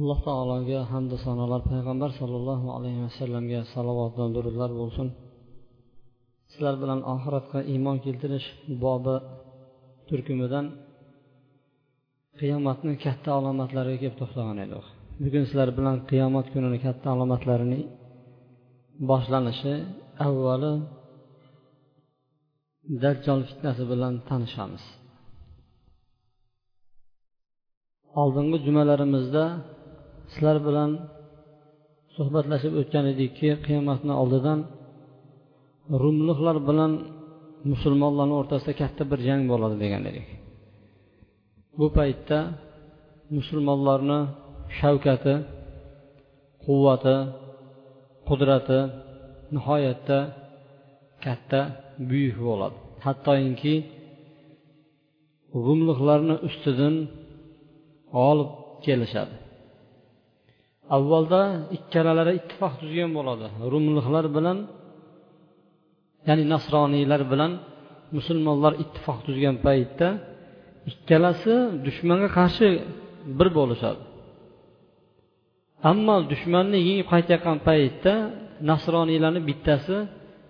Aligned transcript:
Alloh 0.00 0.18
taologa 0.28 0.80
hamdu 0.92 1.16
sanolar. 1.26 1.60
Payg'ambar 1.70 2.10
sollallohu 2.20 2.68
alayhi 2.76 3.00
vasallamga 3.06 3.60
salovat 3.74 4.12
va 4.20 4.26
durudlar 4.36 4.70
bo'lsin. 4.80 5.08
Sizlar 6.50 6.74
bilan 6.82 7.00
oxiratga 7.14 7.58
iymon 7.72 7.96
keltirish 8.04 8.46
bobi 8.84 9.16
turkumidan 10.08 10.66
qiyomatni 12.40 12.92
katta 13.04 13.30
alomatlariga 13.38 13.98
kelib 14.02 14.16
to'xtagan 14.20 14.58
edik. 14.66 14.84
Bugun 15.24 15.44
sizlar 15.48 15.68
bilan 15.78 15.96
qiyomat 16.10 16.46
kunini 16.54 16.78
katta 16.86 17.06
alomatlarini 17.14 17.80
boshlanishi 19.10 19.74
avvali 20.26 20.72
dajjol 23.02 23.40
fitnasi 23.48 23.82
bilan 23.92 24.14
tanishamiz. 24.28 24.84
Oldingi 28.22 28.58
jumalarimizda 28.66 29.44
sizlar 30.32 30.56
bilan 30.66 30.90
suhbatlashib 32.16 32.72
o'tgan 32.80 33.04
edikki 33.12 33.48
qiyomatni 33.66 34.12
oldidan 34.22 34.58
rumliklar 36.02 36.56
bilan 36.68 36.92
musulmonlarni 37.70 38.34
o'rtasida 38.40 38.72
katta 38.82 39.02
bir 39.10 39.20
jang 39.28 39.42
bo'ladi 39.52 39.76
degan 39.84 40.02
edik. 40.10 40.26
Bu 41.78 41.86
paytda 41.96 42.38
musulmonlarni 43.36 44.20
shavkati 44.78 45.34
quvvati 46.64 47.16
qudrati 48.28 48.80
nihoyatda 49.54 50.18
katta 51.24 51.60
buyuk 52.08 52.36
bo'ladi. 52.48 52.76
Hattoki 53.06 53.74
rumliklarni 55.66 56.36
ustidan 56.48 56.94
g'olib 58.16 58.50
kelishadi. 58.84 59.34
Avvalda 60.96 61.42
ikkalalari 61.76 62.32
ittifoq 62.40 62.72
tuzgan 62.80 63.10
bo'ladi. 63.18 63.46
Rumliklar 63.72 64.26
bilan 64.36 64.58
ya'ni 66.28 66.44
nasroniylar 66.54 67.22
bilan 67.32 67.52
musulmonlar 68.16 68.72
ittifoq 68.82 69.18
tuzgan 69.26 69.56
paytda 69.66 70.08
ikkalasi 70.90 71.54
dushmanga 71.86 72.28
qarshi 72.38 72.68
bir 73.38 73.48
bo'lishadi. 73.58 74.02
Ammo 75.90 76.16
dushmanni 76.32 76.78
yengib 76.88 77.06
qaytayotgan 77.12 77.58
paytda 77.68 78.14
nasroniylarni 78.70 79.40
bittasi 79.48 79.96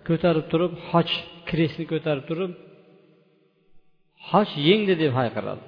ko'tarib 0.07 0.45
turib 0.51 0.71
xoch 0.89 1.11
kresni 1.49 1.85
ko'tarib 1.91 2.25
turib 2.29 2.51
xoch 4.29 4.51
yengdi 4.67 4.93
deb 5.03 5.13
hayqiradi. 5.19 5.63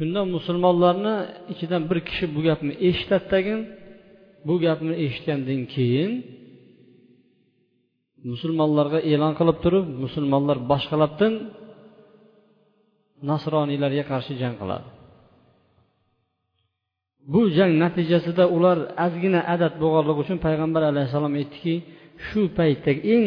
Shunda 0.00 0.20
musulmonlarni 0.36 1.14
ichidan 1.52 1.82
bir 1.90 1.98
kishi 2.08 2.24
bu 2.34 2.40
gapni 2.48 2.72
eshitadi 2.88 3.26
tagin 3.32 3.60
bu 4.48 4.54
gapni 4.64 4.94
eshitgandan 5.04 5.60
keyin 5.74 6.12
musulmonlarga 8.30 9.00
e'lon 9.12 9.32
qilib 9.38 9.58
turib 9.64 9.86
musulmonlar 10.04 10.58
boshqalardan 10.70 11.34
nasroniylarga 13.30 14.04
qarshi 14.12 14.32
jang 14.42 14.54
qiladi. 14.60 14.88
Bu 17.32 17.40
jang 17.56 17.72
natijasida 17.82 18.44
ular 18.56 18.78
ozgina 19.06 19.40
adad 19.54 19.74
bo'lganligi 19.82 20.20
uchun 20.24 20.38
payg'ambar 20.46 20.82
alayhissalom 20.90 21.34
aytdiki 21.40 21.74
shu 22.26 22.40
paytdagi 22.58 23.00
eng 23.16 23.26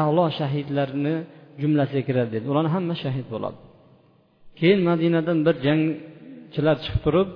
a'lo 0.00 0.26
shahidlarni 0.38 1.14
jumlasiga 1.60 2.02
kiradi 2.08 2.30
dedi. 2.34 2.46
Ularni 2.52 2.70
hamma 2.76 2.94
shahid 3.04 3.26
bo'ladi. 3.34 3.58
Keyin 4.58 4.80
madinadan 4.88 5.38
bir 5.46 5.56
jang 5.66 5.82
chilar 6.54 6.76
chiqib 6.84 7.00
turib 7.06 7.28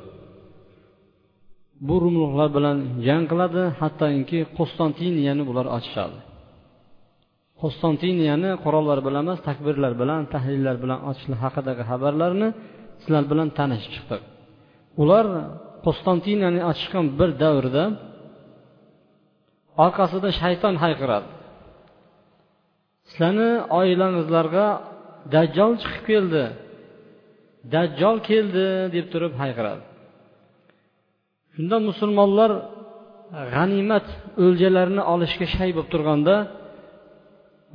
bu 1.87 1.95
rumluqlar 2.03 2.49
bilan 2.57 2.77
jang 3.07 3.25
qiladi 3.31 3.63
hattoki 3.81 4.41
qo'stantiniyani 4.59 5.43
bular 5.49 5.67
ochishadi. 5.77 6.19
Qo'stantiniyani 7.61 8.51
qurollar 8.65 8.99
bilan 9.07 9.23
emas 9.27 9.41
takbirlar 9.49 9.93
bilan 10.03 10.21
tahlillar 10.35 10.77
bilan 10.83 10.99
ochishlik 11.11 11.39
haqidagi 11.45 11.83
xabarlarni 11.91 12.49
sizlar 13.03 13.25
bilan 13.33 13.49
tanishib 13.59 13.93
chiqdik 13.97 14.23
ular 15.03 15.27
qo'stantiniyani 15.85 16.61
ochishgan 16.71 17.07
bir 17.19 17.31
davrda 17.43 17.85
orqasida 19.85 20.29
shayton 20.41 20.75
hayqiradi. 20.85 21.29
Sizlarni 23.09 23.51
oilangizlarga 23.79 24.67
dajjol 25.35 25.73
chiqib 25.83 26.05
keldi. 26.11 26.45
Dajjol 27.73 28.17
keldi 28.29 28.67
deb 28.95 29.07
turib 29.13 29.35
hayqiradi. 29.43 29.83
Shunda 31.55 31.77
musulmonlar 31.89 32.51
g'animat 33.55 34.07
o'ljalarini 34.45 35.03
olishga 35.15 35.47
shay 35.55 35.71
bo'lib 35.77 35.91
turganda 35.95 36.35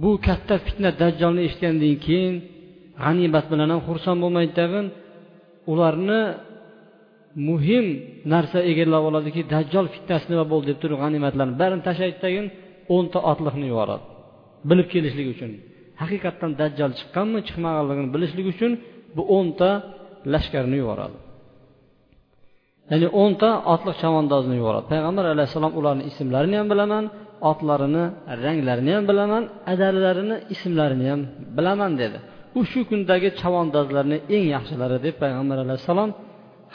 bu 0.01 0.11
katta 0.27 0.55
fitna 0.65 0.89
dajjolni 1.01 1.41
eshitgandan 1.47 1.95
keyin 2.05 2.35
g'animat 3.03 3.45
bilan 3.51 3.69
ham 3.73 3.81
xursand 3.87 4.19
bo'lmaydi 4.23 4.53
tag'in 4.61 4.85
ularni 5.71 6.21
muhim 7.49 7.85
narsa 8.33 8.59
egallab 8.71 9.03
oladiki 9.09 9.41
dajjol 9.53 9.85
fitnasi 9.95 10.25
nima 10.31 10.45
bo'ldi 10.51 10.67
deb 10.71 10.79
turib 10.83 10.97
g'animatlarni 11.03 11.55
barini 11.61 11.83
tashlaydi 11.87 12.17
tagin 12.25 12.45
o'nta 12.95 13.19
otliqni 13.31 13.65
yuboradi. 13.71 14.05
Bilib 14.69 14.87
kelishlik 14.93 15.27
uchun. 15.33 15.51
Haqiqatdan 16.01 16.51
dajjol 16.61 16.91
chiqqanmi 16.99 17.39
chiqmaganligini 17.47 18.09
bilishlik 18.15 18.47
uchun 18.53 18.71
bu 19.15 19.23
o'nta 19.37 19.69
lashkarni 20.33 20.77
yuboradi. 20.81 21.17
Ya'ni 22.91 23.07
o'nta 23.21 23.49
otliq 23.73 23.95
chavandozni 24.01 24.55
yuboradi. 24.61 24.85
Payg'ambar 24.93 25.25
alayhissalom 25.33 25.73
ularni 25.79 26.03
ismlarini 26.11 26.55
ham 26.59 26.67
bilaman 26.73 27.05
otlarini 27.51 28.03
ranglarini 28.45 28.91
ham 28.97 29.05
bilaman 29.11 29.43
adalarini 29.73 30.37
ismlarini 30.53 31.05
ham 31.11 31.21
bilaman 31.57 31.91
dedi. 32.01 32.17
U 32.59 32.61
shu 32.71 32.79
kundagi 32.89 33.29
chavandozlarni 33.39 34.17
eng 34.35 34.45
yaxshilari 34.55 34.97
deb 35.05 35.15
payg'ambar 35.23 35.57
alayhissalom 35.65 36.09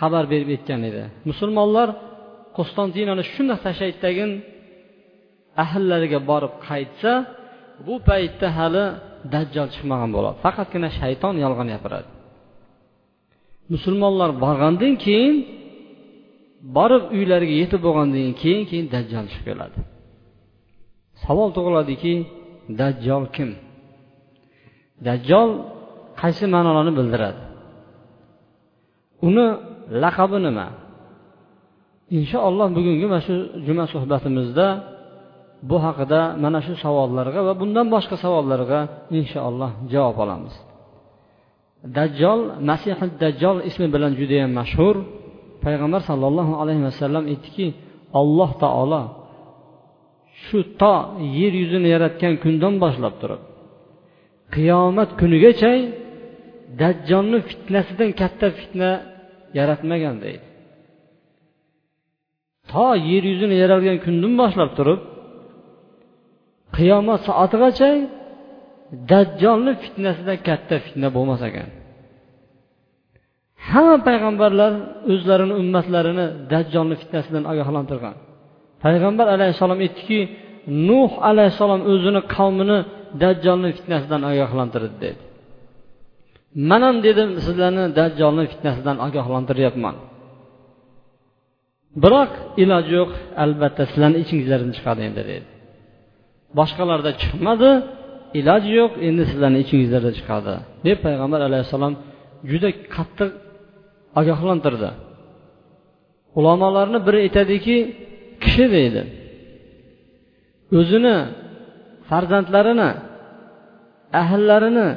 xabar 0.00 0.24
berib 0.32 0.48
aytgan 0.54 0.80
edi. 0.90 1.02
Musulmonlar 1.30 1.88
qo'stantinani 2.56 3.22
shundoq 3.32 3.58
tashlaydidagin 3.66 4.30
ahllariga 5.64 6.20
borib 6.30 6.54
qaytsa 6.68 7.12
bu 7.86 7.94
paytda 8.08 8.48
hali 8.58 8.84
dajjol 9.34 9.68
chiqmagan 9.74 10.10
bo'ladi. 10.16 10.36
Faqatgina 10.44 10.88
shayton 11.00 11.34
yolg'on 11.44 11.68
gapiradi. 11.74 12.08
Musulmonlar 13.72 14.30
borgandan 14.44 14.94
keyin 15.04 15.36
borib 16.76 17.04
uylariga 17.16 17.54
yetib 17.62 17.80
bo'lgandan 17.86 18.32
keyin 18.40 18.62
keyin 18.70 18.86
dajjol 18.94 19.24
chiqib 19.30 19.44
keladi. 19.48 19.78
Savol 21.22 21.48
tug'iladiki 21.56 22.14
dajjol 22.80 23.24
kim? 23.36 23.50
Dajjol 25.06 25.50
qaysi 26.20 26.44
ma'nolarni 26.54 26.92
bildiradi? 26.98 27.42
Uni 29.28 29.46
laqabi 30.02 30.38
nima? 30.46 30.66
Inshaalloh 32.18 32.68
bugungi 32.76 33.06
mana 33.12 33.22
shu 33.26 33.34
juma 33.66 33.84
suhbatimizda 33.92 34.66
bu 35.68 35.76
haqida 35.84 36.20
mana 36.44 36.60
shu 36.66 36.72
savollarga 36.84 37.40
va 37.46 37.52
bundan 37.60 37.86
boshqa 37.94 38.16
savollarga 38.24 38.80
inshaalloh 39.18 39.70
javob 39.92 40.16
olamiz. 40.24 40.54
Dajjol 41.96 42.40
masihi 42.68 43.06
dajjol 43.22 43.56
ismi 43.68 43.86
bilan 43.94 44.12
judayam 44.20 44.50
mashhur. 44.60 44.96
Payg'ambar 45.64 46.00
sollallohu 46.10 46.52
alayhi 46.62 46.82
vasallam 46.88 47.24
aytdiki 47.32 47.66
alloh 48.20 48.50
taolo 48.62 49.02
shu 50.44 50.58
to 50.80 50.94
yer 51.38 51.52
yuzini 51.62 51.88
yaratgan 51.94 52.34
kundan 52.44 52.74
boshlab 52.84 53.14
turib 53.20 53.40
qiyomat 54.54 55.10
kunigacha 55.20 55.72
dajjolni 56.80 57.38
fitnasidan 57.48 58.10
katta 58.20 58.46
fitna 58.58 58.90
yaratmagan 59.58 60.16
deydi. 60.24 60.46
To 62.72 62.86
yer 63.10 63.24
yuzini 63.30 63.56
yaralgan 63.62 63.98
kundan 64.04 64.32
boshlab 64.40 64.70
turib 64.78 65.00
qiyomat 66.76 67.20
soatigacha 67.28 67.90
dajjolni 69.12 69.72
fitnasidan 69.82 70.38
katta 70.48 70.76
fitna 70.84 71.08
bo'lmas 71.16 71.40
ekan. 71.48 71.68
Hamma 73.70 73.96
payg'ambarlar 74.08 74.72
o'zlarini 75.12 75.54
ummatlarini 75.62 76.26
dajjolni 76.52 76.96
fitnasidan 77.02 77.44
ogohlantirgan. 77.52 78.14
Payg'ambar 78.84 79.26
alayhissalom 79.36 79.78
aytdiki 79.84 80.20
nuh 80.88 81.10
alayhissalom 81.30 81.80
o'zini 81.92 82.20
qavmini 82.34 82.78
dajjolni 83.22 83.70
fitnasidan 83.78 84.22
ogohlantirdi 84.30 84.96
dedi. 85.04 85.22
Man 86.68 86.82
ham 86.86 86.96
dedim 87.06 87.30
sizlarni 87.46 87.84
dajjolni 87.98 88.44
fitnasidan 88.52 88.96
ogohlantiryapman. 89.06 89.96
Biroq 92.02 92.32
iloji 92.62 92.92
yo'q 93.00 93.12
albatta 93.44 93.82
sizlarni 93.90 94.18
ichingizlardan 94.24 94.72
chiqadi 94.76 95.00
endi 95.08 95.22
dedi. 95.30 95.46
Boshqalarda 96.58 97.10
chiqmadi 97.22 97.70
iloji 98.38 98.70
yo'q 98.80 98.92
endi 99.08 99.22
sizlarni 99.30 99.58
ichingizlardan 99.64 100.14
chiqadi 100.18 100.54
deb 100.86 100.98
payg'ambar 101.06 101.40
alayhissalom 101.48 101.94
juda 102.50 102.70
qattiq 102.96 103.30
ogohlantirdi. 104.20 104.90
Ulamolarni 106.38 106.98
biri 107.06 107.18
aytadiki 107.26 107.76
kishi 108.42 108.66
deydi 108.76 109.02
o'zini 110.78 111.16
farzandlarini 112.08 112.90
ahllarini 114.22 114.88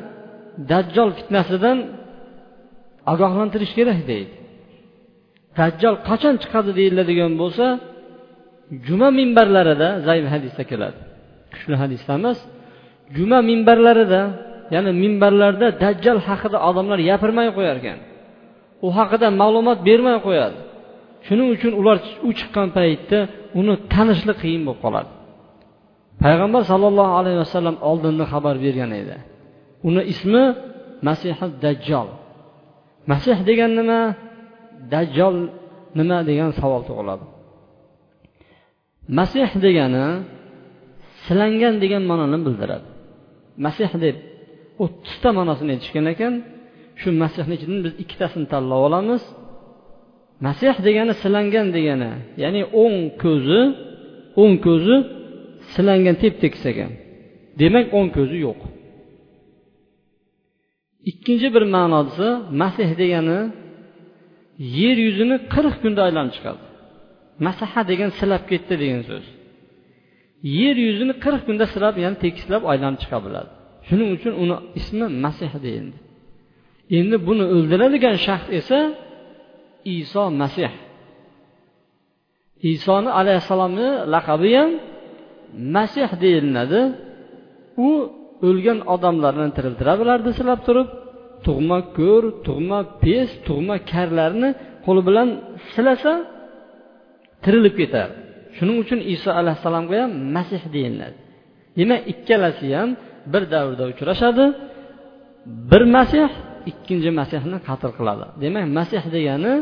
dajjol 0.71 1.09
fitnasidan 1.17 1.77
ogohlantirish 3.13 3.73
kerak 3.77 3.99
deydi. 4.11 4.33
Dajjol 5.59 5.95
qachon 6.09 6.35
chiqadi 6.43 6.71
deyiladigan 6.79 7.33
bo'lsa 7.41 7.65
juma 8.87 9.09
minbarlarida 9.19 9.89
zaif 10.07 10.25
hadisda 10.33 10.63
keladi. 10.71 10.99
Kuchli 11.53 11.75
hadisda 11.83 12.11
emas 12.19 12.39
juma 13.15 13.39
minbarlarida 13.49 14.21
ya'ni 14.75 14.91
minbarlarda 15.03 15.67
dajjal 15.83 16.19
haqida 16.27 16.57
odamlar 16.69 16.99
gapirmay 17.09 17.47
qo'yar 17.57 17.77
ekan 17.81 17.99
u 18.85 18.87
haqida 18.97 19.27
ma'lumot 19.41 19.79
bermay 19.87 20.17
qo'yadi. 20.27 20.59
Shuning 21.25 21.47
uchun 21.55 21.73
ular 21.79 21.97
u 22.27 22.29
chiqqan 22.39 22.67
paytda 22.77 23.19
uni 23.59 23.73
tanishlik 23.93 24.37
qiyin 24.43 24.61
bo'lib 24.67 24.81
qoladi. 24.85 25.11
Payg'ambar 26.23 26.61
sollallohu 26.71 27.13
alayhi 27.19 27.39
vasallam 27.43 27.75
oldindan 27.89 28.27
xabar 28.33 28.55
bergan 28.65 28.91
edi. 29.01 29.15
Uni 29.87 30.01
ismi 30.13 30.43
masihi 31.07 31.47
dajjol 31.63 32.07
masih 33.11 33.37
degan 33.49 33.71
nima? 33.79 34.01
Dajjol 34.93 35.35
nima 35.99 36.17
degan 36.29 36.49
savol 36.59 36.81
tug'iladi. 36.89 37.25
Masih 39.19 39.49
degani 39.65 40.07
silangan 41.25 41.75
degan 41.83 42.03
ma'noni 42.09 42.37
bildiradi. 42.45 42.87
Masih 43.65 43.91
deb 44.05 44.15
o'ttizta 44.83 45.29
ma'nosini 45.37 45.71
aytishgan 45.75 46.05
ekan 46.13 46.33
shu 46.99 47.09
masihni 47.23 47.53
ichidan 47.57 47.79
biz 47.85 47.93
ikkitasini 48.03 48.45
tanlab 48.53 48.81
olamiz. 48.87 49.23
Masih 50.45 50.75
degani 50.85 51.13
silangan 51.23 51.67
degani 51.75 52.11
ya'ni 52.43 52.61
o'ng 52.83 52.97
ko'zi 53.23 53.61
o'ng 54.41 54.55
ko'zi 54.65 54.95
silangan 55.73 56.15
tep 56.21 56.33
tekis 56.43 56.63
ekan 56.71 56.91
demak 57.59 57.85
o'ng 57.97 58.09
ko'zi 58.17 58.37
yo'q. 58.47 58.59
Ikkinchi 61.11 61.47
bir 61.55 61.63
ma'nosi 61.75 62.27
masih 62.61 62.89
degani 63.01 63.39
yer 64.79 64.97
yuzini 65.07 65.37
qirq 65.53 65.75
kunda 65.83 66.01
aylanib 66.07 66.33
chiqadi. 66.37 66.61
Masaha 67.45 67.81
degan 67.91 68.09
silab 68.19 68.43
ketdi 68.51 68.73
degan 68.83 69.01
so'z. 69.09 69.25
Yer 70.43 70.75
yuzini 70.87 71.13
qirq 71.23 71.41
kunda 71.47 71.65
silab 71.73 71.95
ya'ni 72.03 72.17
tekislab 72.25 72.63
aylanib 72.71 72.99
chiqa 73.03 73.17
biladi. 73.25 73.49
Shuning 73.87 74.09
uchun 74.17 74.33
uni 74.43 74.55
ismi 74.79 75.07
masih 75.25 75.51
deyildi. 75.65 75.97
Endi 76.97 77.17
buni 77.27 77.43
o'ldiradigan 77.55 78.15
shaxs 78.25 78.47
esa 78.59 78.79
iso 79.97 80.23
masih. 80.41 80.71
Isoni 82.73 83.09
alayhissalomni 83.19 83.89
laqabi 84.13 84.49
ham 84.57 84.71
masih 85.75 86.09
deyilinadi 86.23 86.81
u 87.87 87.89
o'lgan 88.47 88.79
odamlarni 88.93 89.47
tiriltira 89.57 89.93
bilardi 90.01 90.29
silab 90.39 90.59
turib. 90.67 90.87
Tug'ma 91.45 91.79
ko'r 91.97 92.23
tug'ma 92.47 92.79
pes 93.03 93.29
tug'ma 93.47 93.75
karlarni 93.91 94.49
qo'li 94.85 95.01
bilan 95.07 95.29
silasa 95.73 96.13
tirilib 97.43 97.75
ketardi 97.81 98.26
shuning 98.57 98.77
uchun 98.83 98.99
iso 99.13 99.29
alayhissalomga 99.39 99.95
ham 100.03 100.11
masih 100.35 100.61
deyiladi. 100.75 101.17
Demak 101.77 102.01
ikkalasi 102.11 102.67
ham 102.77 102.89
bir 103.31 103.43
davrda 103.53 103.83
uchrashadi 103.91 104.45
bir 105.71 105.83
masih 105.95 106.27
ikkinchi 106.71 107.09
masihni 107.19 107.57
qatl 107.67 107.91
qiladi. 107.97 108.25
Demak 108.43 108.65
masih 108.77 109.03
degani 109.15 109.53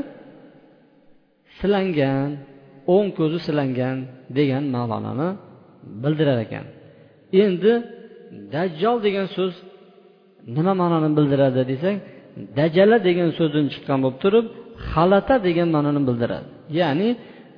silangan 1.60 2.30
o'ng 2.96 3.08
ko'zi 3.18 3.40
silangan 3.48 3.98
degan 4.38 4.64
ma'noni 4.76 5.30
bildirar 6.04 6.38
ekan. 6.46 6.66
Endi 7.44 7.74
dajjol 8.54 8.98
degan 9.06 9.28
so'z 9.36 9.54
nima 10.56 10.74
ma'noni 10.82 11.10
bildiradi 11.18 11.62
desak 11.72 11.96
dajala 12.60 12.98
degan 13.08 13.30
so'zdan 13.38 13.66
chiqqan 13.74 13.98
bo'lib 14.04 14.18
turib 14.24 14.46
xalata 14.90 15.36
degan 15.48 15.70
ma'noni 15.76 16.02
bildiradi. 16.08 16.48
Ya'ni 16.80 17.10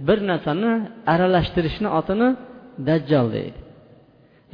bir 0.07 0.17
narsani 0.29 0.71
aralashtirishni 1.13 1.89
otini 1.99 2.29
dajjol 2.89 3.27
deydi. 3.37 3.59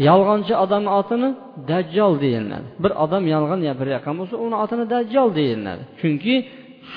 Yolg'onchi 0.07 0.53
odamni 0.63 0.91
otini 1.01 1.29
dajjol 1.71 2.13
deyiladi. 2.23 2.67
Bir 2.83 2.91
odam 3.03 3.23
yolg'on 3.33 3.59
gapirayotgan 3.67 4.15
bo'lsa 4.19 4.35
uni 4.45 4.55
otini 4.63 4.85
dajjol 4.93 5.29
deyiladi. 5.39 5.83
Chunki 5.99 6.35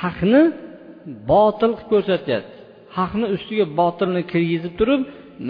haqni 0.00 0.42
botil 1.30 1.72
qilib 1.78 1.88
ko'rsatyapti. 1.92 2.52
Haqni 2.96 3.26
ustiga 3.36 3.66
botilni 3.80 4.22
kirgizib 4.32 4.74
turib 4.80 5.00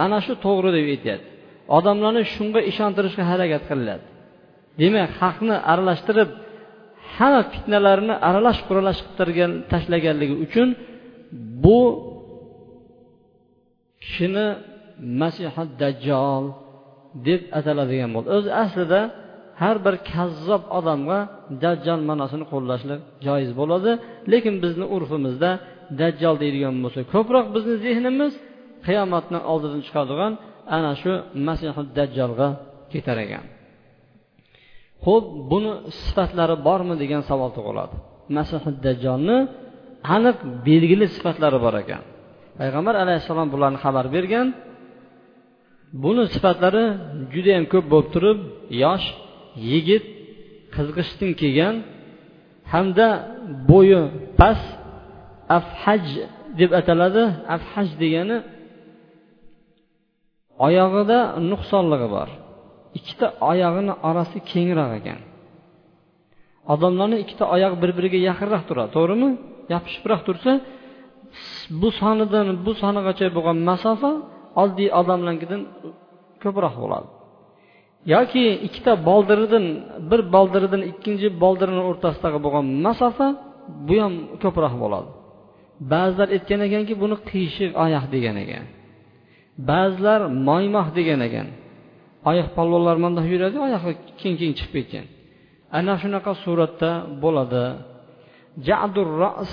mana 0.01 0.19
shu 0.27 0.33
to'g'ri 0.45 0.71
deb 0.77 0.87
aytyapti. 0.95 1.29
Odamlarni 1.77 2.23
shunga 2.35 2.61
ishontirishga 2.71 3.25
harakat 3.33 3.65
qilinadi 3.71 4.05
demak 4.81 5.11
haqni 5.21 5.57
aralashtirib 5.73 6.31
hamma 7.17 7.43
fitnalarni 7.53 8.15
aralash 8.29 8.61
quralash 8.69 9.01
qilib 9.19 9.53
tashlaganligi 9.73 10.37
uchun 10.47 10.69
bu 11.65 11.79
kishini 14.17 14.47
masihat 15.23 15.69
dajjol 15.83 16.45
deb 17.27 17.41
ataladigan 17.59 18.11
bo'ldi. 18.15 18.29
O'zi 18.37 18.51
aslida 18.65 19.01
har 19.63 19.77
bir 19.85 19.95
kazzob 20.13 20.63
odamga 20.79 21.19
dajjal 21.65 22.01
ma'nosini 22.11 22.45
qo'llashlik 22.53 23.01
joiz 23.27 23.51
bo'ladi 23.61 23.91
lekin 24.33 24.55
bizni 24.65 24.87
urfimizda 24.97 25.51
dajjal 26.01 26.35
deydigan 26.43 26.75
bo'lsa 26.85 27.01
ko'proq 27.15 27.47
bizni 27.55 27.75
zehnimiz 27.87 28.33
qiyomatni 28.87 29.39
oldidan 29.53 29.81
chiqadigan 29.87 30.33
ana 30.77 30.93
shu 31.03 31.13
masihi 31.47 31.83
dajjolga 31.99 32.49
ketar 32.93 33.19
ekan. 33.27 33.45
Ho'p 35.07 35.25
buni 35.51 35.73
sifatlari 36.03 36.57
bormi 36.69 36.95
degan 37.03 37.23
savol 37.31 37.51
tug'iladi. 37.57 37.95
Masihi 38.37 38.71
dajjolni 38.87 39.39
aniq 40.17 40.37
belgili 40.69 41.07
sifatlari 41.17 41.59
bor 41.67 41.75
ekan. 41.85 42.03
Payg'ambar 42.59 42.95
alayhissalom 43.05 43.49
bularni 43.55 43.79
xabar 43.85 44.07
bergan. 44.17 44.47
Buni 46.03 46.23
sifatlari 46.35 46.85
judayam 47.35 47.65
ko'p 47.73 47.85
bo'lib 47.93 48.09
turib 48.15 48.39
yosh 48.83 49.07
yigit 49.71 50.05
qizg'ishtin 50.75 51.31
kelgan 51.41 51.75
hamda 52.73 53.09
bo'yi 53.71 54.01
past 54.41 54.69
afhaj 55.59 56.05
deb 56.61 56.71
ataladi. 56.81 57.23
Afhaj 57.57 57.89
degani 58.03 58.37
oyog'ida 60.67 61.19
nuqsonligi 61.51 62.09
bor. 62.17 62.29
Ikkita 62.99 63.27
oyog'ini 63.51 63.95
orasi 64.09 64.39
kengroq 64.51 64.91
ekan. 65.01 65.21
Odamlarni 66.73 67.17
ikkita 67.25 67.45
oyoq 67.55 67.73
bir 67.83 67.91
biriga 67.99 68.19
yaqinroq 68.29 68.63
turadi 68.69 68.91
to'g'rimi? 68.97 69.31
Yopishibroq 69.73 70.21
tursa 70.29 70.53
bu 71.81 71.89
sonidan 72.01 72.47
bu 72.67 72.73
sonigacha 72.83 73.27
bo'lgan 73.37 73.59
masofa 73.71 74.11
oddiy 74.63 74.89
odamlarnikidan 75.01 75.63
ko'proq 76.43 76.75
bo'ladi. 76.83 77.09
Yoki 78.15 78.45
ikkita 78.67 78.93
boldiridan 79.09 79.65
bir 80.11 80.21
boldiridan 80.35 80.83
ikkinchi 80.91 81.29
boldirini 81.43 81.83
o'rtasidagi 81.91 82.39
bo'lgan 82.45 82.65
masofa 82.87 83.27
bu 83.89 83.95
ham 84.03 84.15
ko'proq 84.43 84.75
bo'ladi. 84.83 85.09
Ba'zilar 85.93 86.29
aytgan 86.37 86.61
ekanki 86.69 86.95
buni 87.03 87.17
qiyshiq 87.31 87.71
oyoq 87.85 88.05
degan 88.15 88.37
ekan. 88.45 88.65
Ba'zilar 89.71 90.21
moymoq 90.49 90.89
degan 90.99 91.21
ekan. 91.29 91.47
Oyoq 92.31 92.49
polvonlar 92.57 92.97
bundoq 93.05 93.27
yuradi 93.33 93.57
oyog'i 93.67 93.93
keng 94.21 94.35
keng 94.41 94.53
chiqib 94.59 94.73
ketgan. 94.77 95.07
Ana 95.79 95.95
shunaqa 96.03 96.33
suratda 96.45 96.91
bo'ladi. 97.23 97.65
Jadur 98.67 99.09
ras 99.23 99.53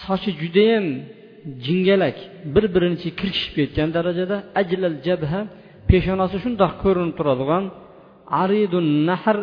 sochi 0.00 0.30
judayam 0.40 0.86
jingalak 1.64 2.16
bir 2.54 2.64
birini 2.74 2.96
ichiga 2.98 3.14
kirishib 3.20 3.52
ketgan 3.58 3.88
darajada 3.96 4.36
ajlal 4.60 4.96
jabha 5.06 5.40
peshonasi 5.90 6.36
shundoq 6.44 6.72
ko'rinib 6.82 7.14
turadigan 7.18 7.64
aridun 8.42 8.88
nahr 9.08 9.38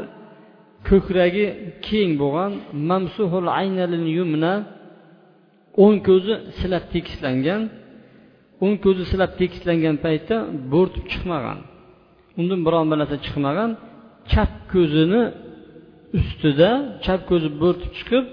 ko'kragi 0.89 1.46
keng 1.88 2.12
bo'lgan 2.22 2.51
mamsuhul 2.89 3.48
aynalil 3.62 4.08
yumna 4.18 4.53
o'ng 5.84 5.98
ko'zi 6.08 6.34
silab 6.60 6.84
tekislangan 6.94 7.62
o'ng 8.63 8.75
ko'zi 8.86 9.03
silab 9.12 9.32
tekislangan 9.39 9.96
paytda 10.06 10.36
bo'rtib 10.74 11.06
chiqmagan. 11.12 11.60
Undan 12.39 12.60
biron 12.65 12.86
bir 12.89 12.98
narsa 13.01 13.18
chiqmagan 13.25 13.70
chap 14.32 14.51
ko'zini 14.74 15.22
ustida 16.20 16.70
chap 17.06 17.22
ko'zi 17.29 17.50
bo'rtib 17.62 17.91
chiqib 17.98 18.24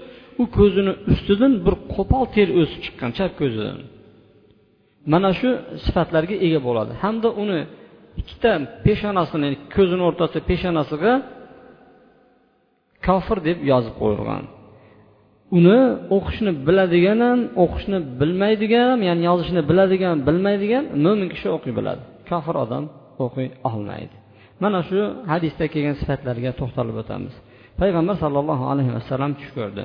u 0.41 0.43
ko'zini 0.57 0.93
ustidan 1.11 1.53
bir 1.65 1.75
qo'pol 1.95 2.23
ter 2.35 2.47
o'sib 2.59 2.79
chiqqan 2.85 3.11
chap 3.17 3.31
ko'zidan. 3.41 3.77
Mana 5.11 5.29
shu 5.39 5.49
sifatlarga 5.85 6.35
ega 6.45 6.59
bo'ladi. 6.67 6.91
Hamda 7.03 7.29
uni 7.43 7.59
ikkita 8.21 8.51
peshonasini 8.85 9.49
ko'zini 9.75 10.03
o'rtasida 10.09 10.41
peshonasiga 10.49 11.13
kofir 13.07 13.37
deb 13.47 13.57
yozib 13.71 13.95
qo'yilgan. 14.01 14.43
Uni 15.57 15.79
o'qishni 16.15 16.51
biladigan 16.67 17.19
ham 17.27 17.39
o'qishni 17.63 17.97
bilmaydigan 18.19 18.85
ham 18.91 19.01
ya'ni 19.09 19.23
yozishni 19.29 19.61
biladigan 19.69 20.15
bilmaydigan 20.27 20.83
mo'min 21.05 21.27
kishi 21.33 21.47
o'qiy 21.57 21.73
biladi. 21.79 22.03
Kofir 22.29 22.55
odam 22.63 22.83
o'qiy 23.25 23.47
olmaydi. 23.69 24.15
Mana 24.63 24.79
shu 24.89 24.99
hadisda 25.31 25.65
kelgan 25.73 25.95
sifatlarga 26.01 26.51
to'xtalib 26.59 26.95
o'tamiz. 27.01 27.33
Payg'ambar 27.81 28.15
sollallohu 28.23 28.65
alayhi 28.71 28.91
vasallam 28.97 29.31
tush 29.39 29.51
ko'rdi. 29.57 29.83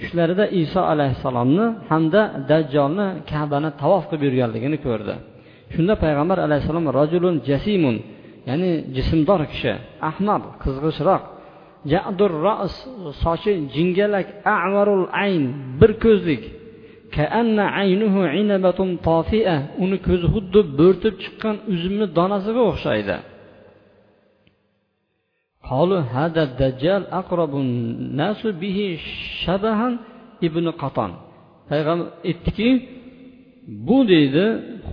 Tushlarida 0.00 0.44
iso 0.62 0.80
alayhissalomni 0.92 1.66
hamda 1.90 2.22
dajjolni 2.50 3.06
kabani 3.30 3.70
tavof 3.82 4.04
qilib 4.10 4.22
yurganligini 4.28 4.78
ko'rdi. 4.86 5.14
Shunda 5.74 5.94
payg'ambar 6.04 6.38
alayhissalom 6.46 6.86
rajulun 6.98 7.34
jasimun 7.48 7.96
ya'ni 8.48 8.70
jismdor 8.96 9.40
kishi 9.52 9.72
ahmar 10.10 10.40
qizg'ishroq 10.62 11.22
jadur 11.92 12.32
ras 12.46 12.74
sochi 13.22 13.52
jingalak 13.74 14.26
avarul 14.58 15.06
ayn 15.24 15.44
bir 15.80 15.92
ko'zlik 16.04 16.42
uni 19.84 19.98
ko'zi 20.06 20.26
xuddi 20.34 20.60
bo'rtib 20.78 21.14
chiqqan 21.22 21.56
uzumni 21.72 22.06
donasiga 22.18 22.62
o'xshaydi. 22.70 23.16
قالوا 25.69 26.01
هذا 26.17 26.41
الدجال 26.49 27.01
أقرب 27.21 27.53
الناس 27.65 28.41
به 28.61 28.77
شبها 29.43 29.89
ابن 30.47 30.65
قطان 30.81 31.11
payg'ambar 31.69 32.07
aytdiki 32.29 32.69
bu 33.87 33.97
deydi 34.11 34.45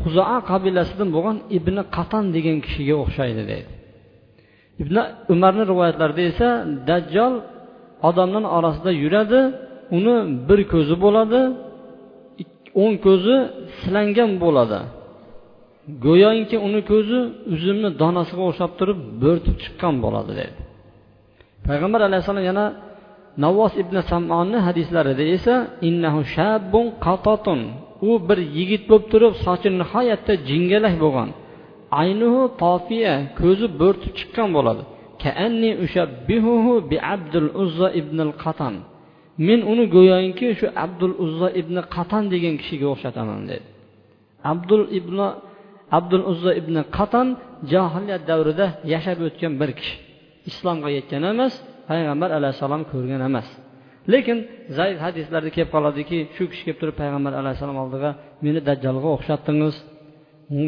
huzoa 0.02 0.38
qabilasidan 0.50 1.08
bo'lgan 1.16 1.36
ibn 1.58 1.76
qatan 1.96 2.24
degan 2.36 2.56
kishiga 2.66 2.96
o'xshaydi 3.04 3.42
deydi 3.50 3.70
ibn 4.82 4.96
umarni 5.34 5.64
rivoyatlarida 5.72 6.22
esa 6.30 6.48
dajjol 6.88 7.34
odamlar 8.08 8.44
orasida 8.56 8.90
yuradi 9.02 9.40
uni 9.96 10.16
bir 10.48 10.60
ko'zi 10.72 10.94
bo'ladi 11.04 11.40
o'ng 12.82 12.94
ko'zi 13.06 13.36
silangan 13.80 14.30
bo'ladi 14.44 14.80
go'yoki 16.04 16.56
uni 16.66 16.80
ko'zi 16.90 17.18
uzumni 17.54 17.88
donasiga 18.02 18.42
o'xshab 18.50 18.72
turib 18.78 18.98
bo'rtib 19.22 19.54
chiqqan 19.62 19.94
bo'ladi 20.04 20.32
deydi 20.40 20.60
payg'ambar 21.67 22.01
alayhissalom 22.07 22.45
yana 22.51 22.65
navvos 23.43 23.73
ibn 23.83 23.95
samonni 24.11 24.59
hadislarida 24.67 25.23
esa 25.35 25.55
innahu 25.87 26.19
shabbun 26.35 26.85
qatotun 27.05 27.59
u 28.09 28.11
bir 28.27 28.39
yigit 28.57 28.83
bo'lib 28.89 29.05
turib 29.11 29.33
sochi 29.45 29.69
nihoyatda 29.81 30.33
jingalak 30.49 30.95
bo'lgan. 31.03 31.29
Aynuhu 32.01 32.41
tofiya 32.63 33.13
ko'zi 33.39 33.67
bo'rtib 33.81 34.13
chiqqan 34.19 34.49
bo'ladi. 34.57 34.83
Kaanni 35.23 35.71
ushabbihuhu 35.85 36.73
bi 36.89 36.97
abdul 37.15 37.49
uzza 37.63 37.87
ibn 37.99 38.17
al 38.27 38.33
qatan 38.43 38.75
men 39.47 39.59
uni 39.71 39.85
go'yoki 39.95 40.47
shu 40.59 40.67
abdul 40.85 41.15
uzza 41.25 41.47
ibn 41.61 41.75
qatan 41.95 42.23
degan 42.33 42.55
kishiga 42.61 42.87
o'xshataman 42.93 43.41
dedi. 43.49 43.65
Abdul 44.53 44.83
ibn 44.99 45.17
abdul 45.97 46.23
uzza 46.31 46.51
ibn 46.61 46.75
qatan 46.97 47.27
johiliyat 47.71 48.23
davrida 48.29 48.65
yashab 48.93 49.19
o'tgan 49.27 49.53
bir 49.61 49.71
kishi. 49.79 49.95
Islomga 50.49 50.89
yetgan 50.97 51.23
emas 51.33 51.53
payg'ambar 51.89 52.29
alayhissalom 52.37 52.81
ko'rgan 52.91 53.21
emas. 53.29 53.47
Lekin 54.13 54.37
zaif 54.77 54.97
hadislarda 55.05 55.49
kelib 55.55 55.69
qoladiki 55.75 56.17
shu 56.35 56.43
kishi 56.51 56.63
kelib 56.67 56.79
turib 56.81 56.95
payg'ambar 57.01 57.33
alayhissalom 57.41 57.77
oldiga 57.83 58.09
meni 58.45 58.59
dajjolga 58.69 59.09
o'xshatdingiz. 59.15 59.75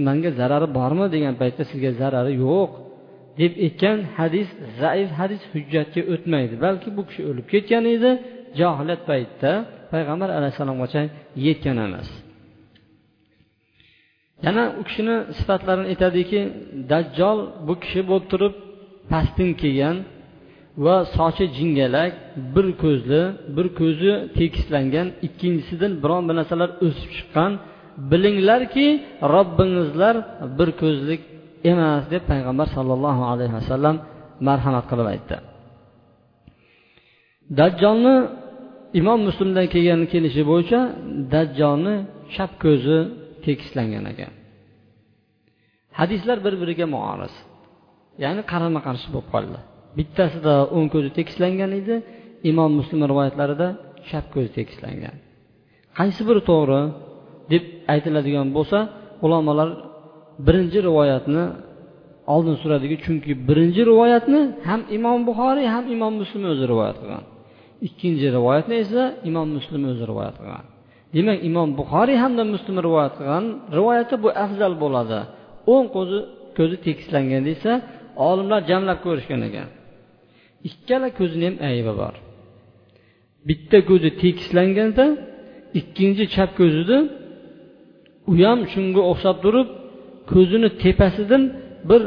Manga 0.08 0.32
zarari 0.40 0.68
bormi? 0.80 1.06
degan 1.16 1.34
paytda 1.42 1.64
sizga 1.72 1.92
zarari 2.02 2.34
yo'q 2.46 2.72
deb 3.40 3.54
aytgan 3.66 3.98
hadis 4.18 4.48
zaif 4.82 5.10
hadis 5.20 5.42
hujjatga 5.54 6.02
o'tmaydi. 6.14 6.56
Balki 6.66 6.90
bu 6.98 7.02
kishi 7.10 7.22
o'lib 7.30 7.46
ketgan 7.54 7.84
edi 7.96 8.12
johiliyat 8.60 9.02
paytida 9.10 9.52
payg'ambar 9.94 10.30
alayhissalomgacha 10.38 11.02
yetgan 11.46 11.78
emas. 11.88 12.10
Yana 14.46 14.64
u 14.80 14.82
kishini 14.88 15.16
sifatlarini 15.38 15.88
aytadiki 15.94 16.40
dajjol 16.92 17.40
bu 17.68 17.74
kishi 17.84 18.02
bo'lib 18.10 18.28
turib 18.34 18.54
pastdan 19.12 19.52
kelgan 19.62 19.98
va 20.86 20.96
sochi 21.16 21.46
jingalak 21.58 22.12
bir 22.56 22.68
ko'zli 22.84 23.22
bir 23.56 23.68
ko'zi 23.80 24.12
tekislangan 24.38 25.08
ikkinchisidan 25.28 25.92
biron 26.04 26.24
bir 26.28 26.36
narsalar 26.40 26.70
o'sib 26.86 27.10
chiqqan 27.18 27.52
bilinglarki 28.12 28.88
robbingizlar 29.34 30.16
bir 30.58 30.70
ko'zlik 30.82 31.22
emas 31.72 32.04
deb 32.14 32.24
payg'ambar 32.32 32.68
sollallohu 32.78 33.24
alayhi 33.34 33.54
vasallam 33.60 33.96
marhamat 34.48 34.86
qilib 34.92 35.08
aytdi. 35.14 35.36
Dajjolni 37.60 38.16
imom 39.00 39.20
muslimdan 39.28 39.68
kelgan 39.74 40.02
kelishi 40.14 40.44
bo'yicha 40.52 40.80
dajjolni 41.34 41.96
chap 42.34 42.52
ko'zi 42.64 42.98
tekislangan 43.46 44.06
ekan. 44.12 44.34
Hadislar 46.00 46.38
bir 46.46 46.54
biriga 46.62 46.86
muoriz 46.96 47.34
ya'ni 48.24 48.42
qarama 48.52 48.80
qarshi 48.88 49.08
bo'lib 49.14 49.30
qoldi. 49.34 49.58
Bittasida 49.98 50.54
o'ng 50.76 50.88
ko'zi 50.94 51.10
tekislangan 51.18 51.72
edi 51.80 51.96
imom 52.52 52.72
muslim 52.80 53.00
rivoyatlarida 53.12 53.68
chap 54.10 54.26
ko'zi 54.34 54.50
tekislangan. 54.58 55.16
Qaysi 55.98 56.22
biri 56.30 56.42
to'g'ri 56.52 56.82
deb 57.52 57.64
aytiladigan 57.94 58.48
bo'lsa 58.58 58.78
ulamolar 59.26 59.70
birinchi 60.48 60.80
rivoyatni 60.90 61.44
oldin 62.34 62.56
suradiki 62.62 62.98
chunki 63.06 63.32
birinchi 63.50 63.82
rivoyatni 63.92 64.42
ham 64.70 64.82
imom 64.98 65.20
buxoriy 65.30 65.68
ham 65.76 65.86
imom 65.96 66.14
muslim 66.22 66.44
o'zi 66.52 66.66
rivoyat 66.72 66.98
qilgan. 67.02 67.24
Ikkinchi 67.88 68.28
rivoyatni 68.38 68.76
esa 68.84 69.04
imom 69.30 69.48
muslim 69.58 69.82
o'zi 69.92 70.04
rivoyat 70.12 70.36
qilgan. 70.42 70.66
Demak 71.16 71.38
imom 71.50 71.70
buxoriy 71.80 72.18
hamda 72.24 72.44
muslim 72.56 72.76
rivoyat 72.88 73.14
qilgan. 73.20 73.46
Rivoyati 73.78 74.16
bu 74.24 74.30
afzal 74.46 74.74
bo'ladi. 74.84 75.20
O'ng 75.74 75.88
ko'zi 75.96 76.20
ko'zi 76.58 76.76
tekislangan 76.86 77.44
desa 77.50 77.72
olimlar 78.28 78.62
jamlab 78.70 79.00
ko'rishgan 79.06 79.42
ekan. 79.48 79.70
Ikkala 80.70 81.10
ko'zini 81.20 81.46
ham 81.50 81.58
aybi 81.70 81.94
bor. 82.02 82.16
Bitta 83.48 83.78
ko'zi 83.90 84.10
tekislanganda 84.22 85.06
ikkinchi 85.80 86.24
chap 86.36 86.52
ko'zida 86.60 86.98
u 88.32 88.34
ham 88.44 88.60
shunga 88.74 89.02
o'xshab 89.12 89.38
turib 89.46 89.68
ko'zini 90.32 90.70
tepasidan 90.84 91.44
bir 91.90 92.02